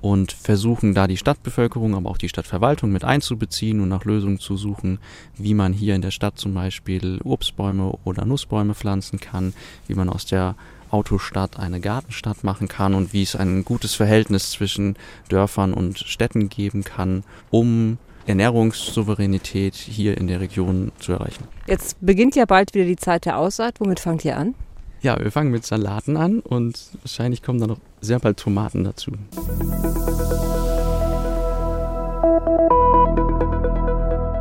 und 0.00 0.32
versuchen 0.32 0.94
da 0.94 1.06
die 1.06 1.16
Stadtbevölkerung, 1.16 1.94
aber 1.94 2.10
auch 2.10 2.18
die 2.18 2.28
Stadtverwaltung 2.28 2.90
mit 2.90 3.04
einzubeziehen 3.04 3.80
und 3.80 3.88
nach 3.88 4.04
Lösungen 4.04 4.38
zu 4.38 4.56
suchen, 4.56 4.98
wie 5.36 5.54
man 5.54 5.72
hier 5.72 5.94
in 5.94 6.02
der 6.02 6.10
Stadt 6.10 6.38
zum 6.38 6.54
Beispiel 6.54 7.20
Obstbäume 7.24 7.92
oder 8.04 8.24
Nussbäume 8.24 8.74
pflanzen 8.74 9.20
kann, 9.20 9.52
wie 9.86 9.94
man 9.94 10.08
aus 10.08 10.26
der 10.26 10.54
Autostadt 10.90 11.58
eine 11.58 11.80
Gartenstadt 11.80 12.42
machen 12.44 12.68
kann 12.68 12.94
und 12.94 13.12
wie 13.12 13.22
es 13.22 13.36
ein 13.36 13.64
gutes 13.64 13.94
Verhältnis 13.94 14.50
zwischen 14.50 14.96
Dörfern 15.28 15.72
und 15.72 15.98
Städten 15.98 16.48
geben 16.48 16.82
kann, 16.82 17.22
um 17.50 17.98
Ernährungssouveränität 18.26 19.74
hier 19.74 20.18
in 20.18 20.26
der 20.26 20.40
Region 20.40 20.92
zu 20.98 21.12
erreichen. 21.12 21.44
Jetzt 21.66 21.96
beginnt 22.00 22.36
ja 22.36 22.44
bald 22.44 22.74
wieder 22.74 22.84
die 22.84 22.96
Zeit 22.96 23.24
der 23.24 23.38
Aussaat. 23.38 23.80
Womit 23.80 24.00
fangt 24.00 24.24
ihr 24.24 24.36
an? 24.36 24.54
Ja, 25.02 25.18
wir 25.18 25.32
fangen 25.32 25.50
mit 25.50 25.64
Salaten 25.64 26.16
an 26.16 26.40
und 26.40 26.78
wahrscheinlich 27.02 27.42
kommen 27.42 27.58
dann 27.58 27.70
noch 27.70 27.80
sehr 28.00 28.18
bald 28.18 28.38
Tomaten 28.38 28.84
dazu. 28.84 29.12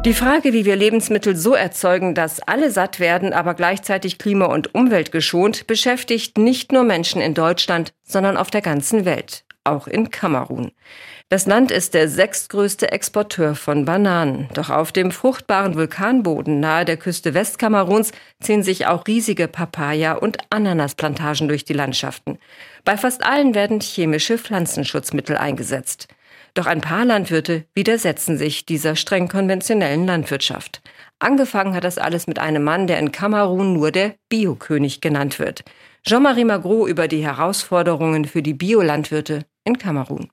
Die 0.05 0.13
Frage, 0.13 0.53
wie 0.53 0.63
wir 0.63 0.77
Lebensmittel 0.77 1.35
so 1.35 1.53
erzeugen, 1.53 2.15
dass 2.15 2.39
alle 2.39 2.71
satt 2.71 3.01
werden, 3.01 3.33
aber 3.33 3.53
gleichzeitig 3.53 4.17
klima- 4.17 4.45
und 4.45 4.73
Umwelt 4.73 5.11
geschont, 5.11 5.67
beschäftigt 5.67 6.37
nicht 6.37 6.71
nur 6.71 6.83
Menschen 6.83 7.21
in 7.21 7.33
Deutschland, 7.33 7.91
sondern 8.05 8.37
auf 8.37 8.49
der 8.49 8.61
ganzen 8.61 9.03
Welt, 9.03 9.43
auch 9.63 9.87
in 9.87 10.09
Kamerun. 10.09 10.71
Das 11.29 11.45
Land 11.45 11.71
ist 11.71 11.93
der 11.93 12.09
sechstgrößte 12.09 12.91
Exporteur 12.91 13.53
von 13.55 13.85
Bananen. 13.85 14.49
Doch 14.53 14.69
auf 14.69 14.91
dem 14.91 15.11
fruchtbaren 15.11 15.75
Vulkanboden 15.75 16.59
nahe 16.59 16.85
der 16.85 16.97
Küste 16.97 17.33
Westkameruns 17.33 18.11
ziehen 18.41 18.63
sich 18.63 18.87
auch 18.87 19.05
riesige 19.05 19.47
Papaya- 19.47 20.13
und 20.13 20.37
Ananasplantagen 20.49 21.47
durch 21.47 21.65
die 21.65 21.73
Landschaften. 21.73 22.39
Bei 22.83 22.97
fast 22.97 23.23
allen 23.23 23.53
werden 23.53 23.79
chemische 23.79 24.37
Pflanzenschutzmittel 24.37 25.37
eingesetzt. 25.37 26.07
Doch 26.55 26.65
ein 26.65 26.81
paar 26.81 27.05
Landwirte 27.05 27.65
widersetzen 27.75 28.37
sich 28.37 28.65
dieser 28.65 28.95
streng 28.95 29.27
konventionellen 29.27 30.07
Landwirtschaft. 30.07 30.81
Angefangen 31.21 31.75
hat 31.75 31.83
das 31.83 31.97
alles 31.97 32.27
mit 32.27 32.39
einem 32.39 32.63
Mann, 32.63 32.87
der 32.87 32.97
in 32.97 33.11
Kamerun 33.11 33.73
nur 33.73 33.91
der 33.91 34.15
Biokönig 34.29 35.01
genannt 35.01 35.37
wird. 35.37 35.65
Jean-Marie 36.03 36.45
Magro 36.45 36.87
über 36.87 37.09
die 37.09 37.21
Herausforderungen 37.21 38.23
für 38.23 38.41
die 38.41 38.53
Biolandwirte 38.53 39.45
in 39.65 39.77
Kamerun. 39.77 40.29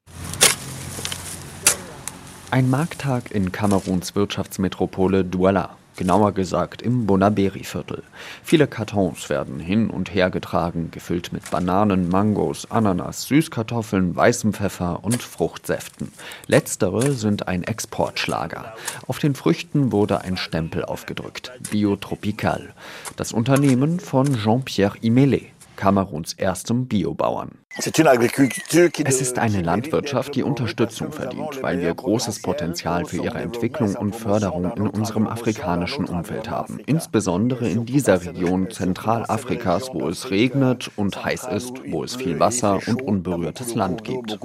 Ein 2.52 2.70
Markttag 2.70 3.32
in 3.32 3.50
Kameruns 3.50 4.14
Wirtschaftsmetropole 4.14 5.24
Douala, 5.24 5.76
genauer 5.96 6.32
gesagt 6.32 6.82
im 6.82 7.06
Bonaberi-Viertel. 7.06 8.02
Viele 8.42 8.66
Kartons 8.66 9.28
werden 9.28 9.58
hin 9.58 9.90
und 9.90 10.14
her 10.14 10.30
getragen, 10.30 10.90
gefüllt 10.90 11.32
mit 11.32 11.50
Bananen, 11.50 12.08
Mangos, 12.08 12.70
Ananas, 12.70 13.22
Süßkartoffeln, 13.24 14.14
weißem 14.14 14.52
Pfeffer 14.52 15.02
und 15.02 15.22
Fruchtsäften. 15.22 16.12
Letztere 16.46 17.12
sind 17.12 17.48
ein 17.48 17.62
Exportschlager. 17.62 18.74
Auf 19.06 19.18
den 19.18 19.34
Früchten 19.34 19.92
wurde 19.92 20.20
ein 20.22 20.36
Stempel 20.36 20.84
aufgedrückt, 20.84 21.52
Biotropical, 21.70 22.74
das 23.16 23.32
Unternehmen 23.32 24.00
von 24.00 24.36
Jean-Pierre 24.36 24.98
Imele. 25.00 25.42
Kameruns 25.76 26.32
erstem 26.32 26.86
Biobauern. 26.86 27.50
Es 27.78 29.20
ist 29.20 29.38
eine 29.38 29.60
Landwirtschaft, 29.60 30.34
die 30.34 30.42
Unterstützung 30.42 31.12
verdient, 31.12 31.62
weil 31.62 31.80
wir 31.80 31.92
großes 31.94 32.40
Potenzial 32.40 33.04
für 33.04 33.22
ihre 33.22 33.38
Entwicklung 33.38 33.94
und 33.96 34.16
Förderung 34.16 34.72
in 34.76 34.86
unserem 34.88 35.26
afrikanischen 35.26 36.06
Umfeld 36.06 36.48
haben. 36.48 36.80
Insbesondere 36.86 37.68
in 37.68 37.84
dieser 37.84 38.24
Region 38.24 38.70
Zentralafrikas, 38.70 39.90
wo 39.92 40.08
es 40.08 40.30
regnet 40.30 40.90
und 40.96 41.22
heiß 41.22 41.48
ist, 41.48 41.74
wo 41.90 42.02
es 42.02 42.16
viel 42.16 42.40
Wasser 42.40 42.80
und 42.86 43.02
unberührtes 43.02 43.74
Land 43.74 44.04
gibt. 44.04 44.38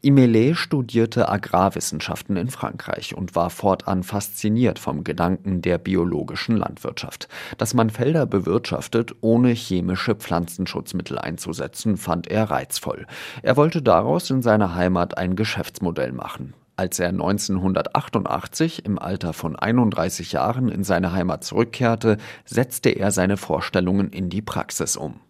Imele 0.00 0.54
studierte 0.54 1.30
Agrarwissenschaften 1.30 2.36
in 2.36 2.48
Frankreich 2.48 3.16
und 3.16 3.34
war 3.34 3.48
fortan 3.48 4.02
fasziniert 4.02 4.78
vom 4.78 5.02
Gedanken 5.02 5.62
der 5.62 5.78
biologischen 5.78 6.58
Landwirtschaft. 6.58 7.28
Dass 7.56 7.72
man 7.72 7.88
Felder 7.88 8.26
bewirtschaftet, 8.26 9.14
ohne 9.22 9.50
chemische 9.50 10.14
Pflanzenschutzmittel 10.14 11.18
einzusetzen, 11.18 11.96
fand 11.96 12.13
er 12.22 12.50
reizvoll. 12.50 13.06
Er 13.42 13.56
wollte 13.56 13.82
daraus 13.82 14.30
in 14.30 14.42
seiner 14.42 14.74
Heimat 14.74 15.18
ein 15.18 15.36
Geschäftsmodell 15.36 16.12
machen. 16.12 16.54
Als 16.76 16.98
er 16.98 17.10
1988 17.10 18.84
im 18.84 18.98
Alter 18.98 19.32
von 19.32 19.54
31 19.54 20.32
Jahren 20.32 20.68
in 20.68 20.82
seine 20.82 21.12
Heimat 21.12 21.44
zurückkehrte, 21.44 22.16
setzte 22.44 22.90
er 22.90 23.12
seine 23.12 23.36
Vorstellungen 23.36 24.10
in 24.10 24.28
die 24.28 24.42
Praxis 24.42 24.96
um. 24.96 25.20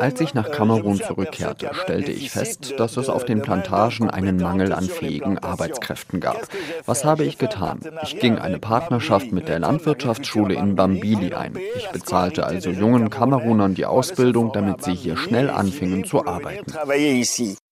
Als 0.00 0.20
ich 0.20 0.34
nach 0.34 0.50
Kamerun 0.50 1.00
zurückkehrte, 1.00 1.70
stellte 1.72 2.12
ich 2.12 2.30
fest, 2.30 2.74
dass 2.78 2.96
es 2.96 3.08
auf 3.08 3.24
den 3.24 3.42
Plantagen 3.42 4.10
einen 4.10 4.38
Mangel 4.38 4.72
an 4.72 4.84
fähigen 4.84 5.38
Arbeitskräften 5.38 6.20
gab. 6.20 6.48
Was 6.84 7.04
habe 7.04 7.24
ich 7.24 7.38
getan? 7.38 7.80
Ich 8.02 8.18
ging 8.18 8.38
eine 8.38 8.58
Partnerschaft 8.58 9.32
mit 9.32 9.48
der 9.48 9.60
Landwirtschaftsschule 9.60 10.54
in 10.54 10.74
Bambili 10.74 11.32
ein. 11.34 11.56
Ich 11.76 11.88
bezahlte 11.90 12.46
also 12.46 12.70
jungen 12.70 13.10
Kamerunern 13.10 13.74
die 13.74 13.86
Ausbildung, 13.86 14.52
damit 14.52 14.82
sie 14.82 14.94
hier 14.94 15.16
schnell 15.16 15.50
anfingen 15.50 16.04
zu 16.04 16.26
arbeiten. 16.26 16.72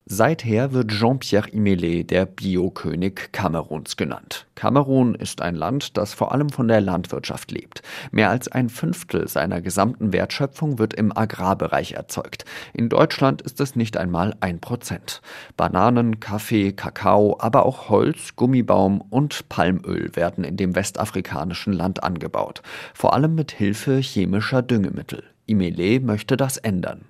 Seither 0.08 0.72
wird 0.72 0.92
Jean-Pierre 0.92 1.48
Imelé 1.48 2.06
der 2.06 2.26
Biokönig 2.26 3.32
Kameruns 3.32 3.96
genannt. 3.96 4.46
Kamerun 4.54 5.16
ist 5.16 5.42
ein 5.42 5.56
Land, 5.56 5.96
das 5.96 6.14
vor 6.14 6.30
allem 6.30 6.48
von 6.48 6.68
der 6.68 6.80
Landwirtschaft 6.80 7.50
lebt. 7.50 7.82
Mehr 8.12 8.30
als 8.30 8.46
ein 8.46 8.68
Fünftel 8.68 9.26
seiner 9.26 9.60
gesamten 9.60 10.12
Wertschöpfung 10.12 10.78
wird 10.78 10.94
im 10.94 11.10
Agrarbereich 11.16 11.94
erzeugt. 11.94 12.44
In 12.72 12.88
Deutschland 12.88 13.42
ist 13.42 13.60
es 13.60 13.74
nicht 13.74 13.96
einmal 13.96 14.36
ein 14.38 14.60
Prozent. 14.60 15.22
Bananen, 15.56 16.20
Kaffee, 16.20 16.70
Kakao, 16.70 17.36
aber 17.40 17.66
auch 17.66 17.88
Holz, 17.88 18.36
Gummibaum 18.36 19.00
und 19.00 19.48
Palmöl 19.48 20.14
werden 20.14 20.44
in 20.44 20.56
dem 20.56 20.76
westafrikanischen 20.76 21.72
Land 21.72 22.04
angebaut. 22.04 22.62
Vor 22.94 23.12
allem 23.12 23.34
mit 23.34 23.50
Hilfe 23.50 23.96
chemischer 23.96 24.62
Düngemittel. 24.62 25.24
Imelé 25.48 26.00
möchte 26.00 26.36
das 26.36 26.58
ändern. 26.58 27.06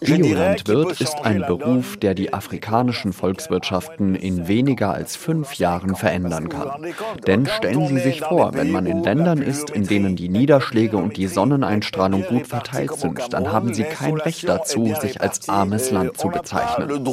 Biolandwirt 0.00 1.00
ist 1.00 1.16
ein 1.22 1.40
Beruf, 1.40 1.96
der 1.96 2.14
die 2.14 2.32
afrikanischen 2.32 3.12
Volkswirtschaften 3.12 4.14
in 4.14 4.46
weniger 4.46 4.94
als 4.94 5.16
fünf 5.16 5.54
Jahren 5.54 5.96
verändern 5.96 6.48
kann. 6.48 6.94
Denn 7.26 7.46
stellen 7.46 7.88
Sie 7.88 7.98
sich 7.98 8.20
vor, 8.20 8.54
wenn 8.54 8.70
man 8.70 8.86
in 8.86 9.02
Ländern 9.02 9.42
ist, 9.42 9.70
in 9.70 9.84
denen 9.84 10.14
die 10.14 10.28
Niederschläge 10.28 10.96
und 10.96 11.16
die 11.16 11.26
Sonneneinstrahlung 11.26 12.22
gut 12.22 12.46
verteilt 12.46 12.94
sind, 12.94 13.32
dann 13.32 13.50
haben 13.50 13.74
Sie 13.74 13.82
kein 13.82 14.14
Recht 14.14 14.48
dazu, 14.48 14.94
sich 15.00 15.20
als 15.20 15.48
armes 15.48 15.90
Land 15.90 16.16
zu 16.16 16.28
bezeichnen. 16.28 17.04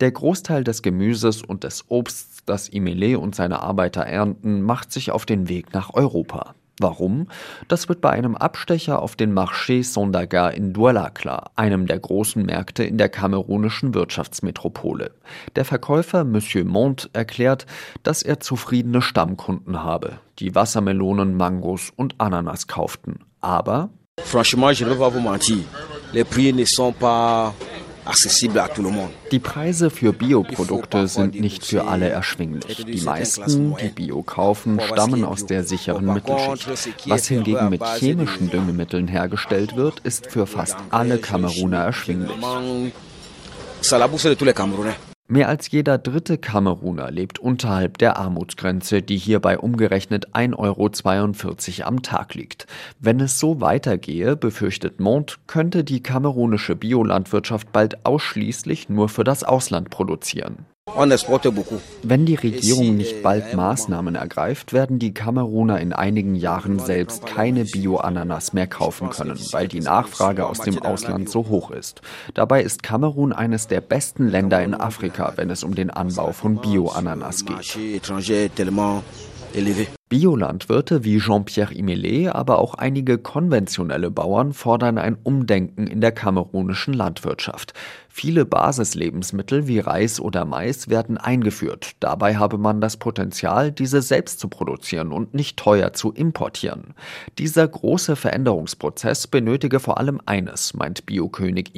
Der 0.00 0.10
Großteil 0.10 0.64
des 0.64 0.82
Gemüses 0.82 1.42
und 1.42 1.62
des 1.64 1.84
Obsts, 1.88 2.38
das 2.46 2.68
Imele 2.68 3.18
und 3.18 3.36
seine 3.36 3.62
Arbeiter 3.62 4.02
ernten, 4.02 4.60
macht 4.60 4.92
sich 4.92 5.12
auf 5.12 5.24
den 5.24 5.48
Weg 5.48 5.72
nach 5.72 5.94
Europa. 5.94 6.54
Warum? 6.80 7.26
Das 7.68 7.90
wird 7.90 8.00
bei 8.00 8.08
einem 8.08 8.34
Abstecher 8.34 9.02
auf 9.02 9.14
den 9.14 9.36
Marché 9.36 9.84
Sondaga 9.84 10.48
in 10.48 10.72
Douala 10.72 11.10
klar, 11.10 11.50
einem 11.54 11.86
der 11.86 11.98
großen 11.98 12.42
Märkte 12.44 12.84
in 12.84 12.96
der 12.96 13.10
kamerunischen 13.10 13.92
Wirtschaftsmetropole. 13.92 15.10
Der 15.56 15.66
Verkäufer 15.66 16.24
Monsieur 16.24 16.64
Mont 16.64 17.10
erklärt, 17.12 17.66
dass 18.02 18.22
er 18.22 18.40
zufriedene 18.40 19.02
Stammkunden 19.02 19.82
habe, 19.82 20.20
die 20.38 20.54
Wassermelonen, 20.54 21.36
Mangos 21.36 21.92
und 21.94 22.14
Ananas 22.18 22.66
kauften. 22.66 23.18
Aber 23.42 23.90
Franchement, 24.24 24.72
je 24.72 24.84
ne 24.84 24.90
vais 24.90 24.98
pas 24.98 25.10
vous 25.10 25.20
mentir. 25.20 25.58
Les 26.14 26.24
prix 26.24 26.52
ne 26.52 26.64
sont 26.64 26.92
pas 26.92 27.54
die 29.32 29.38
Preise 29.38 29.90
für 29.90 30.12
Bioprodukte 30.12 31.06
sind 31.06 31.40
nicht 31.40 31.64
für 31.64 31.86
alle 31.86 32.08
erschwinglich. 32.08 32.84
Die 32.84 33.00
meisten, 33.02 33.76
die 33.76 33.88
Bio 33.88 34.22
kaufen, 34.22 34.80
stammen 34.80 35.24
aus 35.24 35.46
der 35.46 35.64
sicheren 35.64 36.06
Mittelschicht. 36.06 37.08
Was 37.08 37.28
hingegen 37.28 37.68
mit 37.68 37.82
chemischen 37.98 38.50
Düngemitteln 38.50 39.08
hergestellt 39.08 39.76
wird, 39.76 40.00
ist 40.00 40.30
für 40.30 40.46
fast 40.46 40.76
alle 40.90 41.18
Kameruner 41.18 41.78
erschwinglich. 41.78 42.36
Mehr 45.32 45.48
als 45.48 45.70
jeder 45.70 45.96
dritte 45.96 46.38
Kameruner 46.38 47.12
lebt 47.12 47.38
unterhalb 47.38 47.98
der 47.98 48.16
Armutsgrenze, 48.16 49.00
die 49.00 49.16
hier 49.16 49.38
bei 49.38 49.60
umgerechnet 49.60 50.34
1,42 50.34 51.78
Euro 51.78 51.88
am 51.88 52.02
Tag 52.02 52.34
liegt. 52.34 52.66
Wenn 52.98 53.20
es 53.20 53.38
so 53.38 53.60
weitergehe, 53.60 54.34
befürchtet 54.34 54.98
Mont, 54.98 55.38
könnte 55.46 55.84
die 55.84 56.02
kamerunische 56.02 56.74
Biolandwirtschaft 56.74 57.70
bald 57.70 58.04
ausschließlich 58.04 58.88
nur 58.88 59.08
für 59.08 59.22
das 59.22 59.44
Ausland 59.44 59.88
produzieren. 59.90 60.66
Wenn 62.02 62.26
die 62.26 62.34
Regierung 62.34 62.96
nicht 62.96 63.22
bald 63.22 63.54
Maßnahmen 63.54 64.14
ergreift, 64.14 64.72
werden 64.72 64.98
die 64.98 65.14
Kameruner 65.14 65.80
in 65.80 65.92
einigen 65.92 66.34
Jahren 66.34 66.78
selbst 66.78 67.26
keine 67.26 67.64
Bio-Ananas 67.64 68.52
mehr 68.52 68.66
kaufen 68.66 69.10
können, 69.10 69.38
weil 69.52 69.68
die 69.68 69.80
Nachfrage 69.80 70.46
aus 70.46 70.60
dem 70.60 70.80
Ausland 70.80 71.28
so 71.28 71.48
hoch 71.48 71.70
ist. 71.70 72.02
Dabei 72.34 72.62
ist 72.62 72.82
Kamerun 72.82 73.32
eines 73.32 73.66
der 73.66 73.80
besten 73.80 74.28
Länder 74.28 74.62
in 74.62 74.74
Afrika, 74.74 75.32
wenn 75.36 75.50
es 75.50 75.64
um 75.64 75.74
den 75.74 75.90
Anbau 75.90 76.32
von 76.32 76.60
Bio-Ananas 76.60 77.44
geht. 77.44 77.78
Biolandwirte 80.08 81.04
wie 81.04 81.18
Jean-Pierre 81.18 81.72
Imelé, 81.72 82.30
aber 82.30 82.58
auch 82.58 82.74
einige 82.74 83.18
konventionelle 83.18 84.10
Bauern 84.10 84.52
fordern 84.52 84.98
ein 84.98 85.16
Umdenken 85.22 85.86
in 85.86 86.00
der 86.00 86.12
kamerunischen 86.12 86.94
Landwirtschaft. 86.94 87.74
Viele 88.08 88.44
Basislebensmittel 88.44 89.66
wie 89.68 89.78
Reis 89.78 90.20
oder 90.20 90.44
Mais 90.44 90.88
werden 90.88 91.16
eingeführt. 91.16 91.92
Dabei 92.00 92.36
habe 92.36 92.58
man 92.58 92.80
das 92.80 92.96
Potenzial, 92.96 93.70
diese 93.70 94.02
selbst 94.02 94.40
zu 94.40 94.48
produzieren 94.48 95.12
und 95.12 95.34
nicht 95.34 95.56
teuer 95.56 95.92
zu 95.92 96.12
importieren. 96.12 96.94
Dieser 97.38 97.66
große 97.66 98.16
Veränderungsprozess 98.16 99.26
benötige 99.28 99.78
vor 99.78 99.98
allem 99.98 100.20
eines, 100.26 100.74
meint 100.74 101.06
Biokönig 101.06 101.74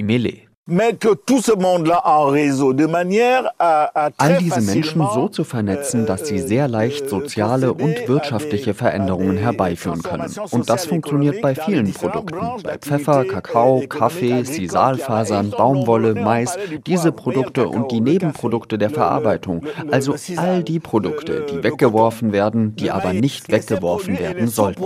Imelé. 2.78 3.50
All 3.58 4.38
diese 4.38 4.60
Menschen 4.60 5.04
so 5.12 5.28
zu 5.28 5.42
vernetzen, 5.42 6.06
dass 6.06 6.28
sie 6.28 6.38
sehr 6.38 6.68
leicht 6.68 7.08
soziale 7.08 7.72
und 7.72 8.06
wirtschaftliche 8.06 8.72
Veränderungen 8.72 9.38
herbeiführen 9.38 10.02
können. 10.02 10.32
Und 10.52 10.70
das 10.70 10.86
funktioniert 10.86 11.42
bei 11.42 11.56
vielen 11.56 11.92
Produkten. 11.92 12.38
Bei 12.62 12.78
Pfeffer, 12.78 13.24
Kakao, 13.24 13.82
Kaffee, 13.88 14.44
Sisalfasern, 14.44 15.50
Baumwolle, 15.50 16.14
Mais, 16.14 16.56
diese 16.86 17.10
Produkte 17.10 17.66
und 17.66 17.90
die 17.90 18.00
Nebenprodukte 18.00 18.78
der 18.78 18.90
Verarbeitung. 18.90 19.66
Also 19.90 20.14
all 20.36 20.62
die 20.62 20.78
Produkte, 20.78 21.44
die 21.50 21.60
weggeworfen 21.64 22.30
werden, 22.30 22.76
die 22.76 22.92
aber 22.92 23.12
nicht 23.12 23.50
weggeworfen 23.50 24.16
werden 24.16 24.46
sollten. 24.46 24.80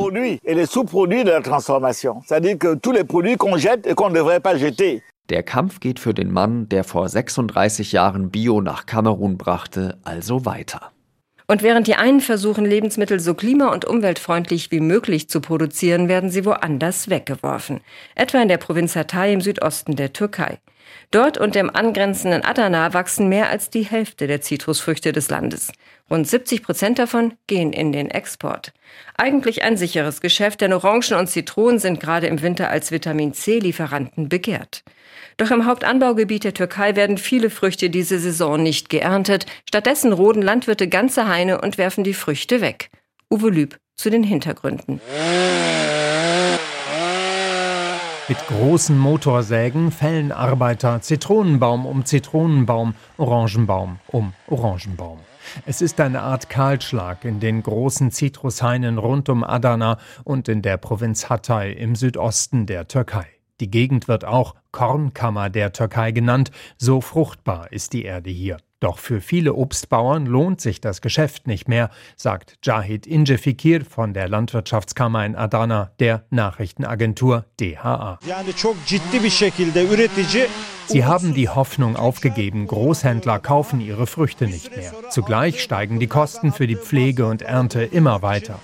Der 5.28 5.42
Kampf 5.42 5.80
geht 5.80 5.98
für 5.98 6.14
den 6.14 6.30
Mann, 6.30 6.68
der 6.68 6.84
vor 6.84 7.08
36 7.08 7.92
Jahren 7.92 8.30
Bio 8.30 8.60
nach 8.60 8.86
Kamerun 8.86 9.36
brachte, 9.38 9.98
also 10.04 10.44
weiter. 10.44 10.92
Und 11.48 11.62
während 11.62 11.86
die 11.86 11.94
einen 11.94 12.20
versuchen, 12.20 12.64
Lebensmittel 12.64 13.20
so 13.20 13.34
klima- 13.34 13.72
und 13.72 13.84
umweltfreundlich 13.84 14.70
wie 14.72 14.80
möglich 14.80 15.28
zu 15.28 15.40
produzieren, 15.40 16.08
werden 16.08 16.30
sie 16.30 16.44
woanders 16.44 17.08
weggeworfen. 17.08 17.80
Etwa 18.16 18.42
in 18.42 18.48
der 18.48 18.58
Provinz 18.58 18.96
Hatay 18.96 19.32
im 19.32 19.40
Südosten 19.40 19.94
der 19.94 20.12
Türkei. 20.12 20.58
Dort 21.10 21.38
und 21.38 21.54
im 21.54 21.74
angrenzenden 21.74 22.44
Adana 22.44 22.94
wachsen 22.94 23.28
mehr 23.28 23.48
als 23.48 23.70
die 23.70 23.84
Hälfte 23.84 24.26
der 24.26 24.40
Zitrusfrüchte 24.40 25.12
des 25.12 25.30
Landes. 25.30 25.72
Rund 26.10 26.26
70 26.26 26.62
Prozent 26.62 26.98
davon 26.98 27.34
gehen 27.46 27.72
in 27.72 27.92
den 27.92 28.10
Export. 28.10 28.72
Eigentlich 29.16 29.62
ein 29.62 29.76
sicheres 29.76 30.20
Geschäft, 30.20 30.60
denn 30.60 30.72
Orangen 30.72 31.14
und 31.18 31.28
Zitronen 31.28 31.78
sind 31.78 32.00
gerade 32.00 32.26
im 32.26 32.42
Winter 32.42 32.70
als 32.70 32.90
Vitamin 32.90 33.34
C-Lieferanten 33.34 34.28
begehrt. 34.28 34.82
Doch 35.38 35.50
im 35.50 35.66
Hauptanbaugebiet 35.66 36.44
der 36.44 36.54
Türkei 36.54 36.96
werden 36.96 37.18
viele 37.18 37.50
Früchte 37.50 37.90
diese 37.90 38.18
Saison 38.18 38.62
nicht 38.62 38.88
geerntet. 38.88 39.44
Stattdessen 39.68 40.12
roden 40.12 40.40
Landwirte 40.40 40.88
ganze 40.88 41.28
Haine 41.28 41.60
und 41.60 41.76
werfen 41.76 42.04
die 42.04 42.14
Früchte 42.14 42.62
weg. 42.62 42.90
Uwe 43.30 43.50
Lüb 43.50 43.76
zu 43.96 44.08
den 44.08 44.22
Hintergründen. 44.22 45.00
Mit 48.28 48.38
großen 48.48 48.98
Motorsägen 48.98 49.92
fällen 49.92 50.32
Arbeiter 50.32 51.00
Zitronenbaum 51.00 51.86
um 51.86 52.04
Zitronenbaum, 52.04 52.94
Orangenbaum 53.18 54.00
um 54.08 54.32
Orangenbaum. 54.48 55.20
Es 55.64 55.80
ist 55.80 56.00
eine 56.00 56.22
Art 56.22 56.48
Kahlschlag 56.48 57.24
in 57.24 57.40
den 57.40 57.62
großen 57.62 58.10
Zitrushainen 58.10 58.98
rund 58.98 59.28
um 59.28 59.44
Adana 59.44 59.98
und 60.24 60.48
in 60.48 60.62
der 60.62 60.76
Provinz 60.76 61.28
Hatay 61.28 61.72
im 61.72 61.94
Südosten 61.94 62.66
der 62.66 62.88
Türkei. 62.88 63.35
Die 63.60 63.70
Gegend 63.70 64.08
wird 64.08 64.24
auch 64.24 64.54
Kornkammer 64.70 65.48
der 65.48 65.72
Türkei 65.72 66.12
genannt, 66.12 66.50
so 66.76 67.00
fruchtbar 67.00 67.72
ist 67.72 67.92
die 67.92 68.04
Erde 68.04 68.30
hier. 68.30 68.58
Doch 68.80 68.98
für 68.98 69.22
viele 69.22 69.54
Obstbauern 69.54 70.26
lohnt 70.26 70.60
sich 70.60 70.82
das 70.82 71.00
Geschäft 71.00 71.46
nicht 71.46 71.66
mehr, 71.66 71.90
sagt 72.16 72.58
Jahid 72.62 73.06
Incefikir 73.06 73.86
von 73.86 74.12
der 74.12 74.28
Landwirtschaftskammer 74.28 75.24
in 75.24 75.34
Adana, 75.34 75.92
der 75.98 76.26
Nachrichtenagentur 76.30 77.46
DHA. 77.58 78.18
Sie 80.88 81.04
haben 81.04 81.34
die 81.34 81.48
Hoffnung 81.48 81.96
aufgegeben, 81.96 82.66
Großhändler 82.66 83.40
kaufen 83.40 83.80
ihre 83.80 84.06
Früchte 84.06 84.46
nicht 84.46 84.76
mehr. 84.76 84.92
Zugleich 85.10 85.60
steigen 85.60 85.98
die 85.98 86.06
Kosten 86.06 86.52
für 86.52 86.66
die 86.66 86.76
Pflege 86.76 87.26
und 87.26 87.42
Ernte 87.42 87.82
immer 87.82 88.22
weiter. 88.22 88.60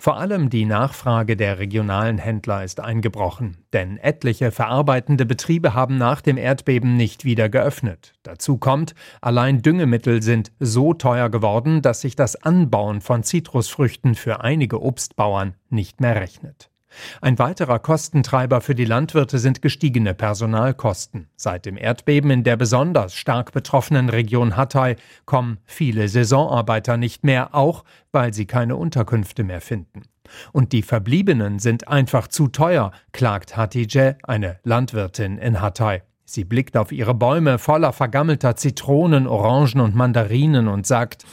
Vor 0.00 0.16
allem 0.18 0.50
die 0.50 0.64
Nachfrage 0.66 1.36
der 1.36 1.58
regionalen 1.58 2.18
Händler 2.18 2.62
ist 2.62 2.80
eingebrochen, 2.80 3.56
denn 3.72 3.96
etliche 3.96 4.50
verarbeitende 4.50 5.24
Betriebe 5.24 5.72
haben 5.72 5.96
nach 5.96 6.20
dem 6.20 6.36
Erdbeben 6.36 6.96
nicht 6.96 7.24
wieder 7.24 7.48
geöffnet. 7.48 8.12
Dazu 8.22 8.58
kommt, 8.58 8.94
allein 9.20 9.62
Düngemittel 9.62 10.22
sind 10.22 10.52
so 10.60 10.92
teuer 10.92 11.30
geworden, 11.30 11.80
dass 11.80 12.02
sich 12.02 12.16
das 12.16 12.36
Anbauen 12.36 13.00
von 13.00 13.22
Zitrusfrüchten 13.22 14.14
für 14.14 14.42
einige 14.42 14.82
Obstbauern 14.82 15.54
nicht 15.70 16.00
mehr 16.00 16.16
rechnet. 16.16 16.71
Ein 17.20 17.38
weiterer 17.38 17.78
Kostentreiber 17.78 18.60
für 18.60 18.74
die 18.74 18.84
Landwirte 18.84 19.38
sind 19.38 19.62
gestiegene 19.62 20.14
Personalkosten. 20.14 21.28
Seit 21.36 21.66
dem 21.66 21.76
Erdbeben 21.76 22.30
in 22.30 22.44
der 22.44 22.56
besonders 22.56 23.14
stark 23.14 23.52
betroffenen 23.52 24.08
Region 24.08 24.56
Hatay 24.56 24.96
kommen 25.24 25.58
viele 25.64 26.08
Saisonarbeiter 26.08 26.96
nicht 26.96 27.24
mehr, 27.24 27.54
auch 27.54 27.84
weil 28.12 28.34
sie 28.34 28.46
keine 28.46 28.76
Unterkünfte 28.76 29.44
mehr 29.44 29.60
finden. 29.60 30.02
Und 30.52 30.72
die 30.72 30.82
Verbliebenen 30.82 31.58
sind 31.58 31.88
einfach 31.88 32.28
zu 32.28 32.48
teuer, 32.48 32.92
klagt 33.12 33.56
Hatice, 33.56 34.16
eine 34.22 34.58
Landwirtin 34.64 35.38
in 35.38 35.60
Hatay. 35.60 36.02
Sie 36.34 36.44
blickt 36.44 36.78
auf 36.78 36.92
ihre 36.92 37.12
Bäume 37.12 37.58
voller 37.58 37.92
vergammelter 37.92 38.56
Zitronen, 38.56 39.26
Orangen 39.26 39.82
und 39.82 39.94
Mandarinen 39.94 40.66
und 40.66 40.86
sagt, 40.86 41.26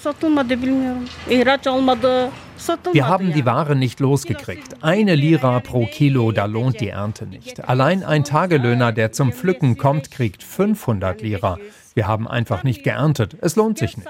wir 2.91 3.07
haben 3.07 3.31
die 3.31 3.45
Ware 3.45 3.77
nicht 3.77 4.01
losgekriegt. 4.01 4.83
Eine 4.83 5.15
Lira 5.15 5.61
pro 5.61 5.85
Kilo, 5.85 6.33
da 6.33 6.43
lohnt 6.47 6.81
die 6.81 6.89
Ernte 6.89 7.27
nicht. 7.27 7.63
Allein 7.69 8.03
ein 8.03 8.25
Tagelöhner, 8.25 8.91
der 8.91 9.13
zum 9.13 9.31
Pflücken 9.31 9.77
kommt, 9.77 10.11
kriegt 10.11 10.43
500 10.43 11.21
Lira. 11.21 11.57
Wir 11.93 12.05
haben 12.05 12.27
einfach 12.27 12.65
nicht 12.65 12.83
geerntet. 12.83 13.37
Es 13.39 13.55
lohnt 13.55 13.77
sich 13.77 13.95
nicht. 13.95 14.09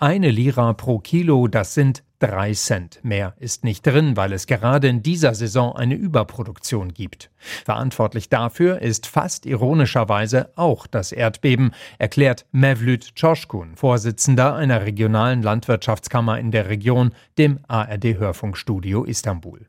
Eine 0.00 0.30
Lira 0.30 0.72
pro 0.74 0.98
Kilo, 0.98 1.48
das 1.48 1.72
sind 1.72 2.02
drei 2.18 2.52
Cent. 2.52 3.00
Mehr 3.02 3.34
ist 3.38 3.64
nicht 3.64 3.86
drin, 3.86 4.16
weil 4.16 4.32
es 4.32 4.46
gerade 4.46 4.88
in 4.88 5.02
dieser 5.02 5.34
Saison 5.34 5.74
eine 5.74 5.94
Überproduktion 5.94 6.92
gibt. 6.92 7.30
Verantwortlich 7.64 8.28
dafür 8.28 8.80
ist 8.80 9.06
fast 9.06 9.46
ironischerweise 9.46 10.50
auch 10.56 10.86
das 10.86 11.12
Erdbeben, 11.12 11.72
erklärt 11.98 12.46
Mevlüt 12.52 13.14
Çoşkun, 13.14 13.76
Vorsitzender 13.76 14.54
einer 14.54 14.84
regionalen 14.84 15.42
Landwirtschaftskammer 15.42 16.38
in 16.38 16.50
der 16.50 16.68
Region, 16.68 17.12
dem 17.38 17.60
ARD-Hörfunkstudio 17.68 19.04
Istanbul. 19.04 19.60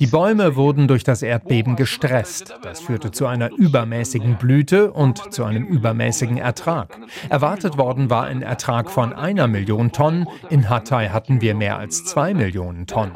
Die 0.00 0.06
Bäume 0.06 0.56
wurden 0.56 0.88
durch 0.88 1.04
das 1.04 1.22
Erdbeben 1.22 1.76
gestresst. 1.76 2.54
Das 2.62 2.80
führte 2.80 3.10
zu 3.10 3.26
einer 3.26 3.50
übermäßigen 3.50 4.36
Blüte 4.36 4.92
und 4.92 5.32
zu 5.32 5.44
einem 5.44 5.66
übermäßigen 5.66 6.38
Ertrag. 6.38 6.98
Erwartet 7.28 7.76
worden 7.78 8.10
war 8.10 8.24
ein 8.24 8.42
Ertrag 8.42 8.90
von 8.90 9.12
einer 9.12 9.46
Million 9.46 9.92
Tonnen. 9.92 10.26
In 10.50 10.68
Hatay 10.68 11.08
hatten 11.08 11.40
wir 11.40 11.54
mehr 11.54 11.78
als 11.78 12.04
zwei 12.04 12.34
Millionen 12.34 12.86
Tonnen. 12.86 13.12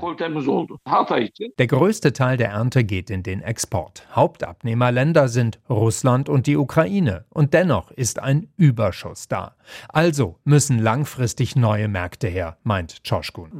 Der 1.58 1.66
größte 1.66 2.01
Teil 2.10 2.36
der 2.36 2.50
Ernte 2.50 2.84
geht 2.84 3.10
in 3.10 3.22
den 3.22 3.42
Export. 3.42 4.06
Hauptabnehmerländer 4.12 5.28
sind 5.28 5.60
Russland 5.68 6.28
und 6.28 6.46
die 6.46 6.56
Ukraine. 6.56 7.24
Und 7.28 7.54
dennoch 7.54 7.90
ist 7.92 8.18
ein 8.18 8.48
Überschuss 8.56 9.28
da. 9.28 9.54
Also 9.88 10.38
müssen 10.44 10.78
langfristig 10.78 11.54
neue 11.54 11.88
Märkte 11.88 12.28
her, 12.28 12.56
meint 12.64 13.04
Çoşkun. 13.04 13.50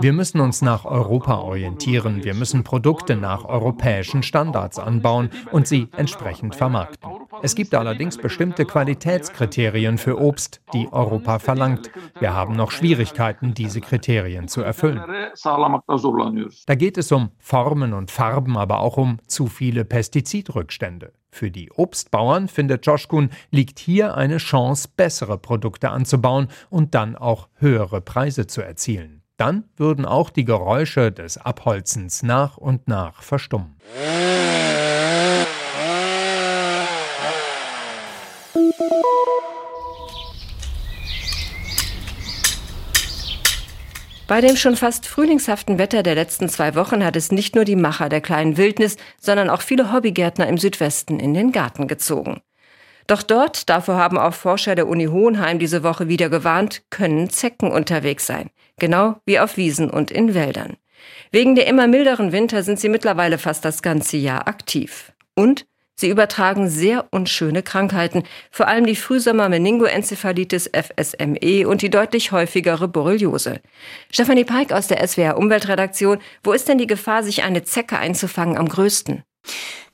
Wir 0.00 0.12
müssen 0.12 0.40
uns 0.40 0.62
nach 0.62 0.84
Europa 0.84 1.38
orientieren. 1.38 2.24
Wir 2.24 2.34
müssen 2.34 2.64
Produkte 2.64 3.16
nach 3.16 3.44
europäischen 3.44 4.22
Standards 4.22 4.78
anbauen 4.78 5.30
und 5.52 5.66
sie 5.66 5.88
entsprechend 5.96 6.54
vermarkten. 6.54 7.10
Es 7.42 7.54
gibt 7.54 7.74
allerdings 7.74 8.16
bestimmte 8.16 8.64
Qualitätskriterien 8.64 9.98
für 9.98 10.18
Obst, 10.20 10.62
die 10.72 10.88
Europa 10.90 11.38
verlangt. 11.38 11.90
Wir 12.18 12.34
haben 12.34 12.56
noch 12.56 12.70
Schwierigkeiten, 12.70 13.52
diese 13.54 13.80
Kriterien 13.80 14.48
zu 14.48 14.62
erfüllen. 14.62 15.02
Da 16.66 16.74
geht 16.74 16.98
es 16.98 17.12
um 17.12 17.30
Formen 17.38 17.92
und 17.92 18.10
Farben, 18.10 18.56
aber 18.56 18.80
auch 18.80 18.96
um 18.96 19.18
zu 19.26 19.46
viele 19.46 19.84
Pestizidrückstände. 19.84 21.12
Für 21.30 21.50
die 21.50 21.70
Obstbauern, 21.70 22.48
findet 22.48 22.86
Joshkun, 22.86 23.30
liegt 23.50 23.78
hier 23.78 24.16
eine 24.16 24.38
Chance, 24.38 24.88
bessere 24.96 25.38
Produkte 25.38 25.90
anzubauen 25.90 26.48
und 26.70 26.94
dann 26.94 27.14
auch 27.16 27.48
höhere 27.56 28.00
Preise 28.00 28.46
zu 28.46 28.62
erzielen. 28.62 29.22
Dann 29.36 29.64
würden 29.76 30.06
auch 30.06 30.30
die 30.30 30.46
Geräusche 30.46 31.12
des 31.12 31.36
Abholzens 31.36 32.22
nach 32.22 32.56
und 32.56 32.88
nach 32.88 33.22
verstummen. 33.22 33.76
Bei 44.28 44.40
dem 44.40 44.56
schon 44.56 44.74
fast 44.74 45.06
frühlingshaften 45.06 45.78
Wetter 45.78 46.02
der 46.02 46.16
letzten 46.16 46.48
zwei 46.48 46.74
Wochen 46.74 47.04
hat 47.04 47.14
es 47.14 47.30
nicht 47.30 47.54
nur 47.54 47.64
die 47.64 47.76
Macher 47.76 48.08
der 48.08 48.20
kleinen 48.20 48.56
Wildnis, 48.56 48.96
sondern 49.20 49.48
auch 49.48 49.62
viele 49.62 49.92
Hobbygärtner 49.92 50.48
im 50.48 50.58
Südwesten 50.58 51.20
in 51.20 51.32
den 51.32 51.52
Garten 51.52 51.86
gezogen. 51.86 52.40
Doch 53.06 53.22
dort, 53.22 53.68
davor 53.68 53.94
haben 53.98 54.18
auch 54.18 54.34
Forscher 54.34 54.74
der 54.74 54.88
Uni 54.88 55.04
Hohenheim 55.06 55.60
diese 55.60 55.84
Woche 55.84 56.08
wieder 56.08 56.28
gewarnt, 56.28 56.82
können 56.90 57.30
Zecken 57.30 57.70
unterwegs 57.70 58.26
sein. 58.26 58.50
Genau 58.80 59.14
wie 59.26 59.38
auf 59.38 59.56
Wiesen 59.56 59.90
und 59.90 60.10
in 60.10 60.34
Wäldern. 60.34 60.76
Wegen 61.30 61.54
der 61.54 61.68
immer 61.68 61.86
milderen 61.86 62.32
Winter 62.32 62.64
sind 62.64 62.80
sie 62.80 62.88
mittlerweile 62.88 63.38
fast 63.38 63.64
das 63.64 63.80
ganze 63.80 64.16
Jahr 64.16 64.48
aktiv. 64.48 65.12
Und 65.36 65.66
Sie 65.98 66.10
übertragen 66.10 66.68
sehr 66.68 67.06
unschöne 67.10 67.62
Krankheiten, 67.62 68.24
vor 68.50 68.68
allem 68.68 68.84
die 68.84 68.96
Frühsommer-Meningoenzephalitis 68.96 70.70
FSME 70.74 71.66
und 71.66 71.80
die 71.80 71.88
deutlich 71.88 72.32
häufigere 72.32 72.86
Borreliose. 72.86 73.60
Stefanie 74.12 74.44
Peik 74.44 74.72
aus 74.72 74.88
der 74.88 75.06
SWR 75.06 75.38
Umweltredaktion, 75.38 76.18
wo 76.44 76.52
ist 76.52 76.68
denn 76.68 76.76
die 76.76 76.86
Gefahr, 76.86 77.22
sich 77.22 77.44
eine 77.44 77.64
Zecke 77.64 77.98
einzufangen, 77.98 78.58
am 78.58 78.68
größten? 78.68 79.22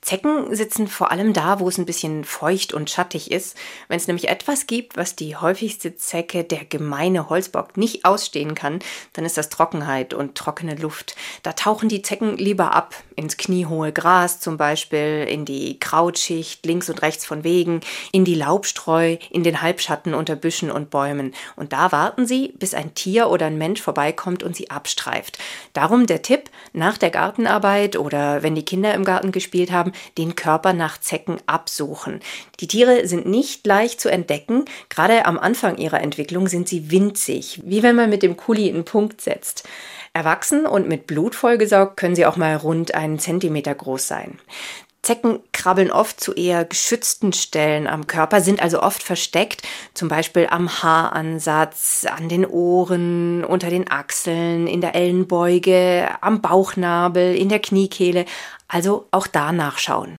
Zecken 0.03 0.53
sitzen 0.53 0.87
vor 0.87 1.11
allem 1.11 1.31
da, 1.31 1.61
wo 1.61 1.69
es 1.69 1.77
ein 1.77 1.85
bisschen 1.85 2.25
feucht 2.25 2.73
und 2.73 2.89
schattig 2.89 3.31
ist. 3.31 3.55
Wenn 3.87 3.97
es 3.97 4.07
nämlich 4.07 4.27
etwas 4.27 4.67
gibt, 4.67 4.97
was 4.97 5.15
die 5.15 5.37
häufigste 5.37 5.95
Zecke, 5.95 6.43
der 6.43 6.65
gemeine 6.65 7.29
Holzbock, 7.29 7.77
nicht 7.77 8.03
ausstehen 8.03 8.53
kann, 8.53 8.79
dann 9.13 9.23
ist 9.23 9.37
das 9.37 9.47
Trockenheit 9.47 10.13
und 10.13 10.35
trockene 10.35 10.75
Luft. 10.75 11.15
Da 11.41 11.53
tauchen 11.53 11.87
die 11.87 12.01
Zecken 12.01 12.37
lieber 12.37 12.73
ab, 12.73 12.95
ins 13.15 13.37
kniehohe 13.37 13.93
Gras 13.93 14.41
zum 14.41 14.57
Beispiel, 14.57 15.25
in 15.29 15.45
die 15.45 15.79
Krautschicht 15.79 16.65
links 16.65 16.89
und 16.89 17.01
rechts 17.01 17.25
von 17.25 17.45
Wegen, 17.45 17.79
in 18.11 18.25
die 18.25 18.35
Laubstreu, 18.35 19.17
in 19.31 19.43
den 19.43 19.61
Halbschatten 19.61 20.13
unter 20.13 20.35
Büschen 20.35 20.69
und 20.69 20.89
Bäumen. 20.89 21.33
Und 21.55 21.71
da 21.71 21.93
warten 21.93 22.27
sie, 22.27 22.53
bis 22.59 22.73
ein 22.73 22.93
Tier 22.93 23.29
oder 23.29 23.45
ein 23.45 23.57
Mensch 23.57 23.81
vorbeikommt 23.81 24.43
und 24.43 24.55
sie 24.55 24.69
abstreift. 24.69 25.37
Darum 25.71 26.07
der 26.07 26.21
Tipp, 26.21 26.49
nach 26.73 26.97
der 26.97 27.09
Gartenarbeit 27.09 27.95
oder 27.95 28.43
wenn 28.43 28.55
die 28.55 28.65
Kinder 28.65 28.93
im 28.93 29.05
Garten 29.05 29.31
gespielt 29.31 29.71
haben, 29.71 29.92
den 30.17 30.35
Körper 30.35 30.73
nach 30.73 30.99
Zecken 30.99 31.37
absuchen. 31.45 32.19
Die 32.59 32.67
Tiere 32.67 33.07
sind 33.07 33.25
nicht 33.25 33.65
leicht 33.65 33.99
zu 34.01 34.09
entdecken. 34.09 34.65
Gerade 34.89 35.25
am 35.25 35.39
Anfang 35.39 35.77
ihrer 35.77 36.01
Entwicklung 36.01 36.47
sind 36.47 36.67
sie 36.67 36.91
winzig, 36.91 37.61
wie 37.65 37.83
wenn 37.83 37.95
man 37.95 38.09
mit 38.09 38.23
dem 38.23 38.37
Kuli 38.37 38.69
einen 38.69 38.85
Punkt 38.85 39.21
setzt. 39.21 39.67
Erwachsen 40.13 40.65
und 40.65 40.87
mit 40.87 41.07
Blut 41.07 41.35
vollgesaugt 41.35 41.97
können 41.97 42.15
sie 42.15 42.25
auch 42.25 42.37
mal 42.37 42.55
rund 42.55 42.93
einen 42.93 43.17
Zentimeter 43.17 43.73
groß 43.73 44.07
sein. 44.07 44.39
Zecken 45.03 45.39
krabbeln 45.51 45.91
oft 45.91 46.19
zu 46.19 46.33
eher 46.33 46.65
geschützten 46.65 47.33
Stellen 47.33 47.87
am 47.87 48.07
Körper, 48.07 48.41
sind 48.41 48.61
also 48.61 48.81
oft 48.81 49.03
versteckt, 49.03 49.61
zum 49.93 50.07
Beispiel 50.07 50.47
am 50.49 50.81
Haaransatz, 50.81 52.05
an 52.09 52.29
den 52.29 52.45
Ohren, 52.45 53.43
unter 53.43 53.69
den 53.69 53.91
Achseln, 53.91 54.65
in 54.65 54.79
der 54.81 54.95
Ellenbeuge, 54.95 56.07
am 56.21 56.41
Bauchnabel, 56.41 57.35
in 57.35 57.49
der 57.49 57.59
Kniekehle. 57.59 58.25
Also 58.67 59.07
auch 59.11 59.27
da 59.27 59.51
nachschauen. 59.51 60.15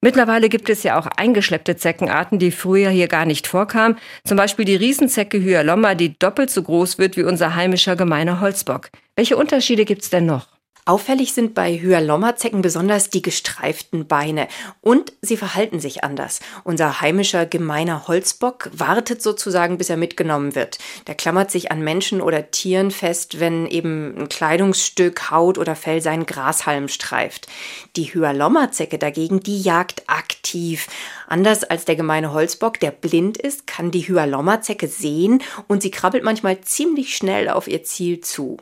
Mittlerweile 0.00 0.48
gibt 0.48 0.68
es 0.68 0.84
ja 0.84 0.98
auch 0.98 1.06
eingeschleppte 1.06 1.76
Zeckenarten, 1.76 2.38
die 2.38 2.52
früher 2.52 2.90
hier 2.90 3.08
gar 3.08 3.24
nicht 3.24 3.48
vorkamen. 3.48 3.98
Zum 4.24 4.36
Beispiel 4.36 4.64
die 4.64 4.76
Riesenzecke 4.76 5.42
Hyalomma, 5.42 5.94
die 5.94 6.16
doppelt 6.16 6.50
so 6.50 6.62
groß 6.62 6.98
wird 6.98 7.16
wie 7.16 7.24
unser 7.24 7.56
heimischer 7.56 7.96
gemeiner 7.96 8.40
Holzbock. 8.40 8.90
Welche 9.16 9.36
Unterschiede 9.36 9.84
gibt's 9.84 10.10
denn 10.10 10.26
noch? 10.26 10.57
Auffällig 10.88 11.34
sind 11.34 11.52
bei 11.52 11.78
Hyalomma-Zecken 11.78 12.62
besonders 12.62 13.10
die 13.10 13.20
gestreiften 13.20 14.06
Beine 14.06 14.48
und 14.80 15.12
sie 15.20 15.36
verhalten 15.36 15.80
sich 15.80 16.02
anders. 16.02 16.40
Unser 16.64 17.02
heimischer 17.02 17.44
gemeiner 17.44 18.08
Holzbock 18.08 18.70
wartet 18.72 19.20
sozusagen, 19.20 19.76
bis 19.76 19.90
er 19.90 19.98
mitgenommen 19.98 20.54
wird. 20.54 20.78
Der 21.06 21.14
klammert 21.14 21.50
sich 21.50 21.70
an 21.70 21.82
Menschen 21.82 22.22
oder 22.22 22.50
Tieren 22.50 22.90
fest, 22.90 23.38
wenn 23.38 23.66
eben 23.66 24.16
ein 24.16 24.28
Kleidungsstück, 24.30 25.30
Haut 25.30 25.58
oder 25.58 25.76
Fell 25.76 26.00
seinen 26.00 26.24
Grashalm 26.24 26.88
streift. 26.88 27.48
Die 27.96 28.14
Hyalomma-Zecke 28.14 28.96
dagegen, 28.96 29.40
die 29.40 29.60
jagt 29.60 30.04
aktiv. 30.06 30.86
Anders 31.26 31.64
als 31.64 31.84
der 31.84 31.96
gemeine 31.96 32.32
Holzbock, 32.32 32.80
der 32.80 32.92
blind 32.92 33.36
ist, 33.36 33.66
kann 33.66 33.90
die 33.90 34.08
Hyalomma-Zecke 34.08 34.88
sehen 34.88 35.42
und 35.66 35.82
sie 35.82 35.90
krabbelt 35.90 36.24
manchmal 36.24 36.62
ziemlich 36.62 37.14
schnell 37.14 37.50
auf 37.50 37.68
ihr 37.68 37.84
Ziel 37.84 38.22
zu. 38.22 38.56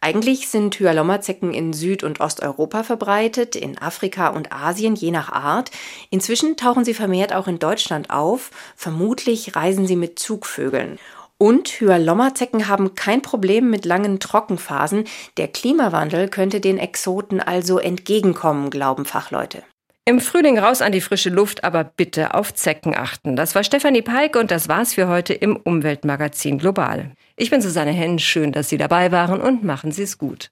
Eigentlich 0.00 0.48
sind 0.48 0.78
Hyalomma-Zecken 0.78 1.52
in 1.52 1.72
Süd- 1.72 2.04
und 2.04 2.20
Osteuropa 2.20 2.82
verbreitet, 2.82 3.56
in 3.56 3.78
Afrika 3.78 4.28
und 4.28 4.52
Asien 4.52 4.94
je 4.94 5.10
nach 5.10 5.32
Art. 5.32 5.70
Inzwischen 6.10 6.56
tauchen 6.56 6.84
sie 6.84 6.94
vermehrt 6.94 7.32
auch 7.32 7.48
in 7.48 7.58
Deutschland 7.58 8.10
auf. 8.10 8.50
Vermutlich 8.76 9.56
reisen 9.56 9.86
sie 9.86 9.96
mit 9.96 10.18
Zugvögeln. 10.18 10.98
Und 11.36 11.68
Hyalomma-Zecken 11.80 12.68
haben 12.68 12.94
kein 12.94 13.20
Problem 13.20 13.68
mit 13.68 13.84
langen 13.84 14.20
Trockenphasen. 14.20 15.04
Der 15.36 15.48
Klimawandel 15.48 16.28
könnte 16.28 16.60
den 16.60 16.78
Exoten 16.78 17.40
also 17.40 17.78
entgegenkommen, 17.78 18.70
glauben 18.70 19.04
Fachleute. 19.04 19.62
Im 20.06 20.20
Frühling 20.20 20.58
raus 20.58 20.82
an 20.82 20.92
die 20.92 21.00
frische 21.00 21.30
Luft, 21.30 21.64
aber 21.64 21.82
bitte 21.82 22.34
auf 22.34 22.52
Zecken 22.52 22.94
achten. 22.94 23.36
Das 23.36 23.54
war 23.54 23.64
Stefanie 23.64 24.02
Peik 24.02 24.36
und 24.36 24.50
das 24.50 24.68
war's 24.68 24.92
für 24.92 25.08
heute 25.08 25.32
im 25.32 25.56
Umweltmagazin 25.56 26.58
Global. 26.58 27.12
Ich 27.36 27.48
bin 27.48 27.62
Susanne 27.62 27.92
Henn, 27.92 28.18
schön, 28.18 28.52
dass 28.52 28.68
Sie 28.68 28.76
dabei 28.76 29.12
waren 29.12 29.40
und 29.40 29.64
machen 29.64 29.92
Sie 29.92 30.02
es 30.02 30.18
gut. 30.18 30.50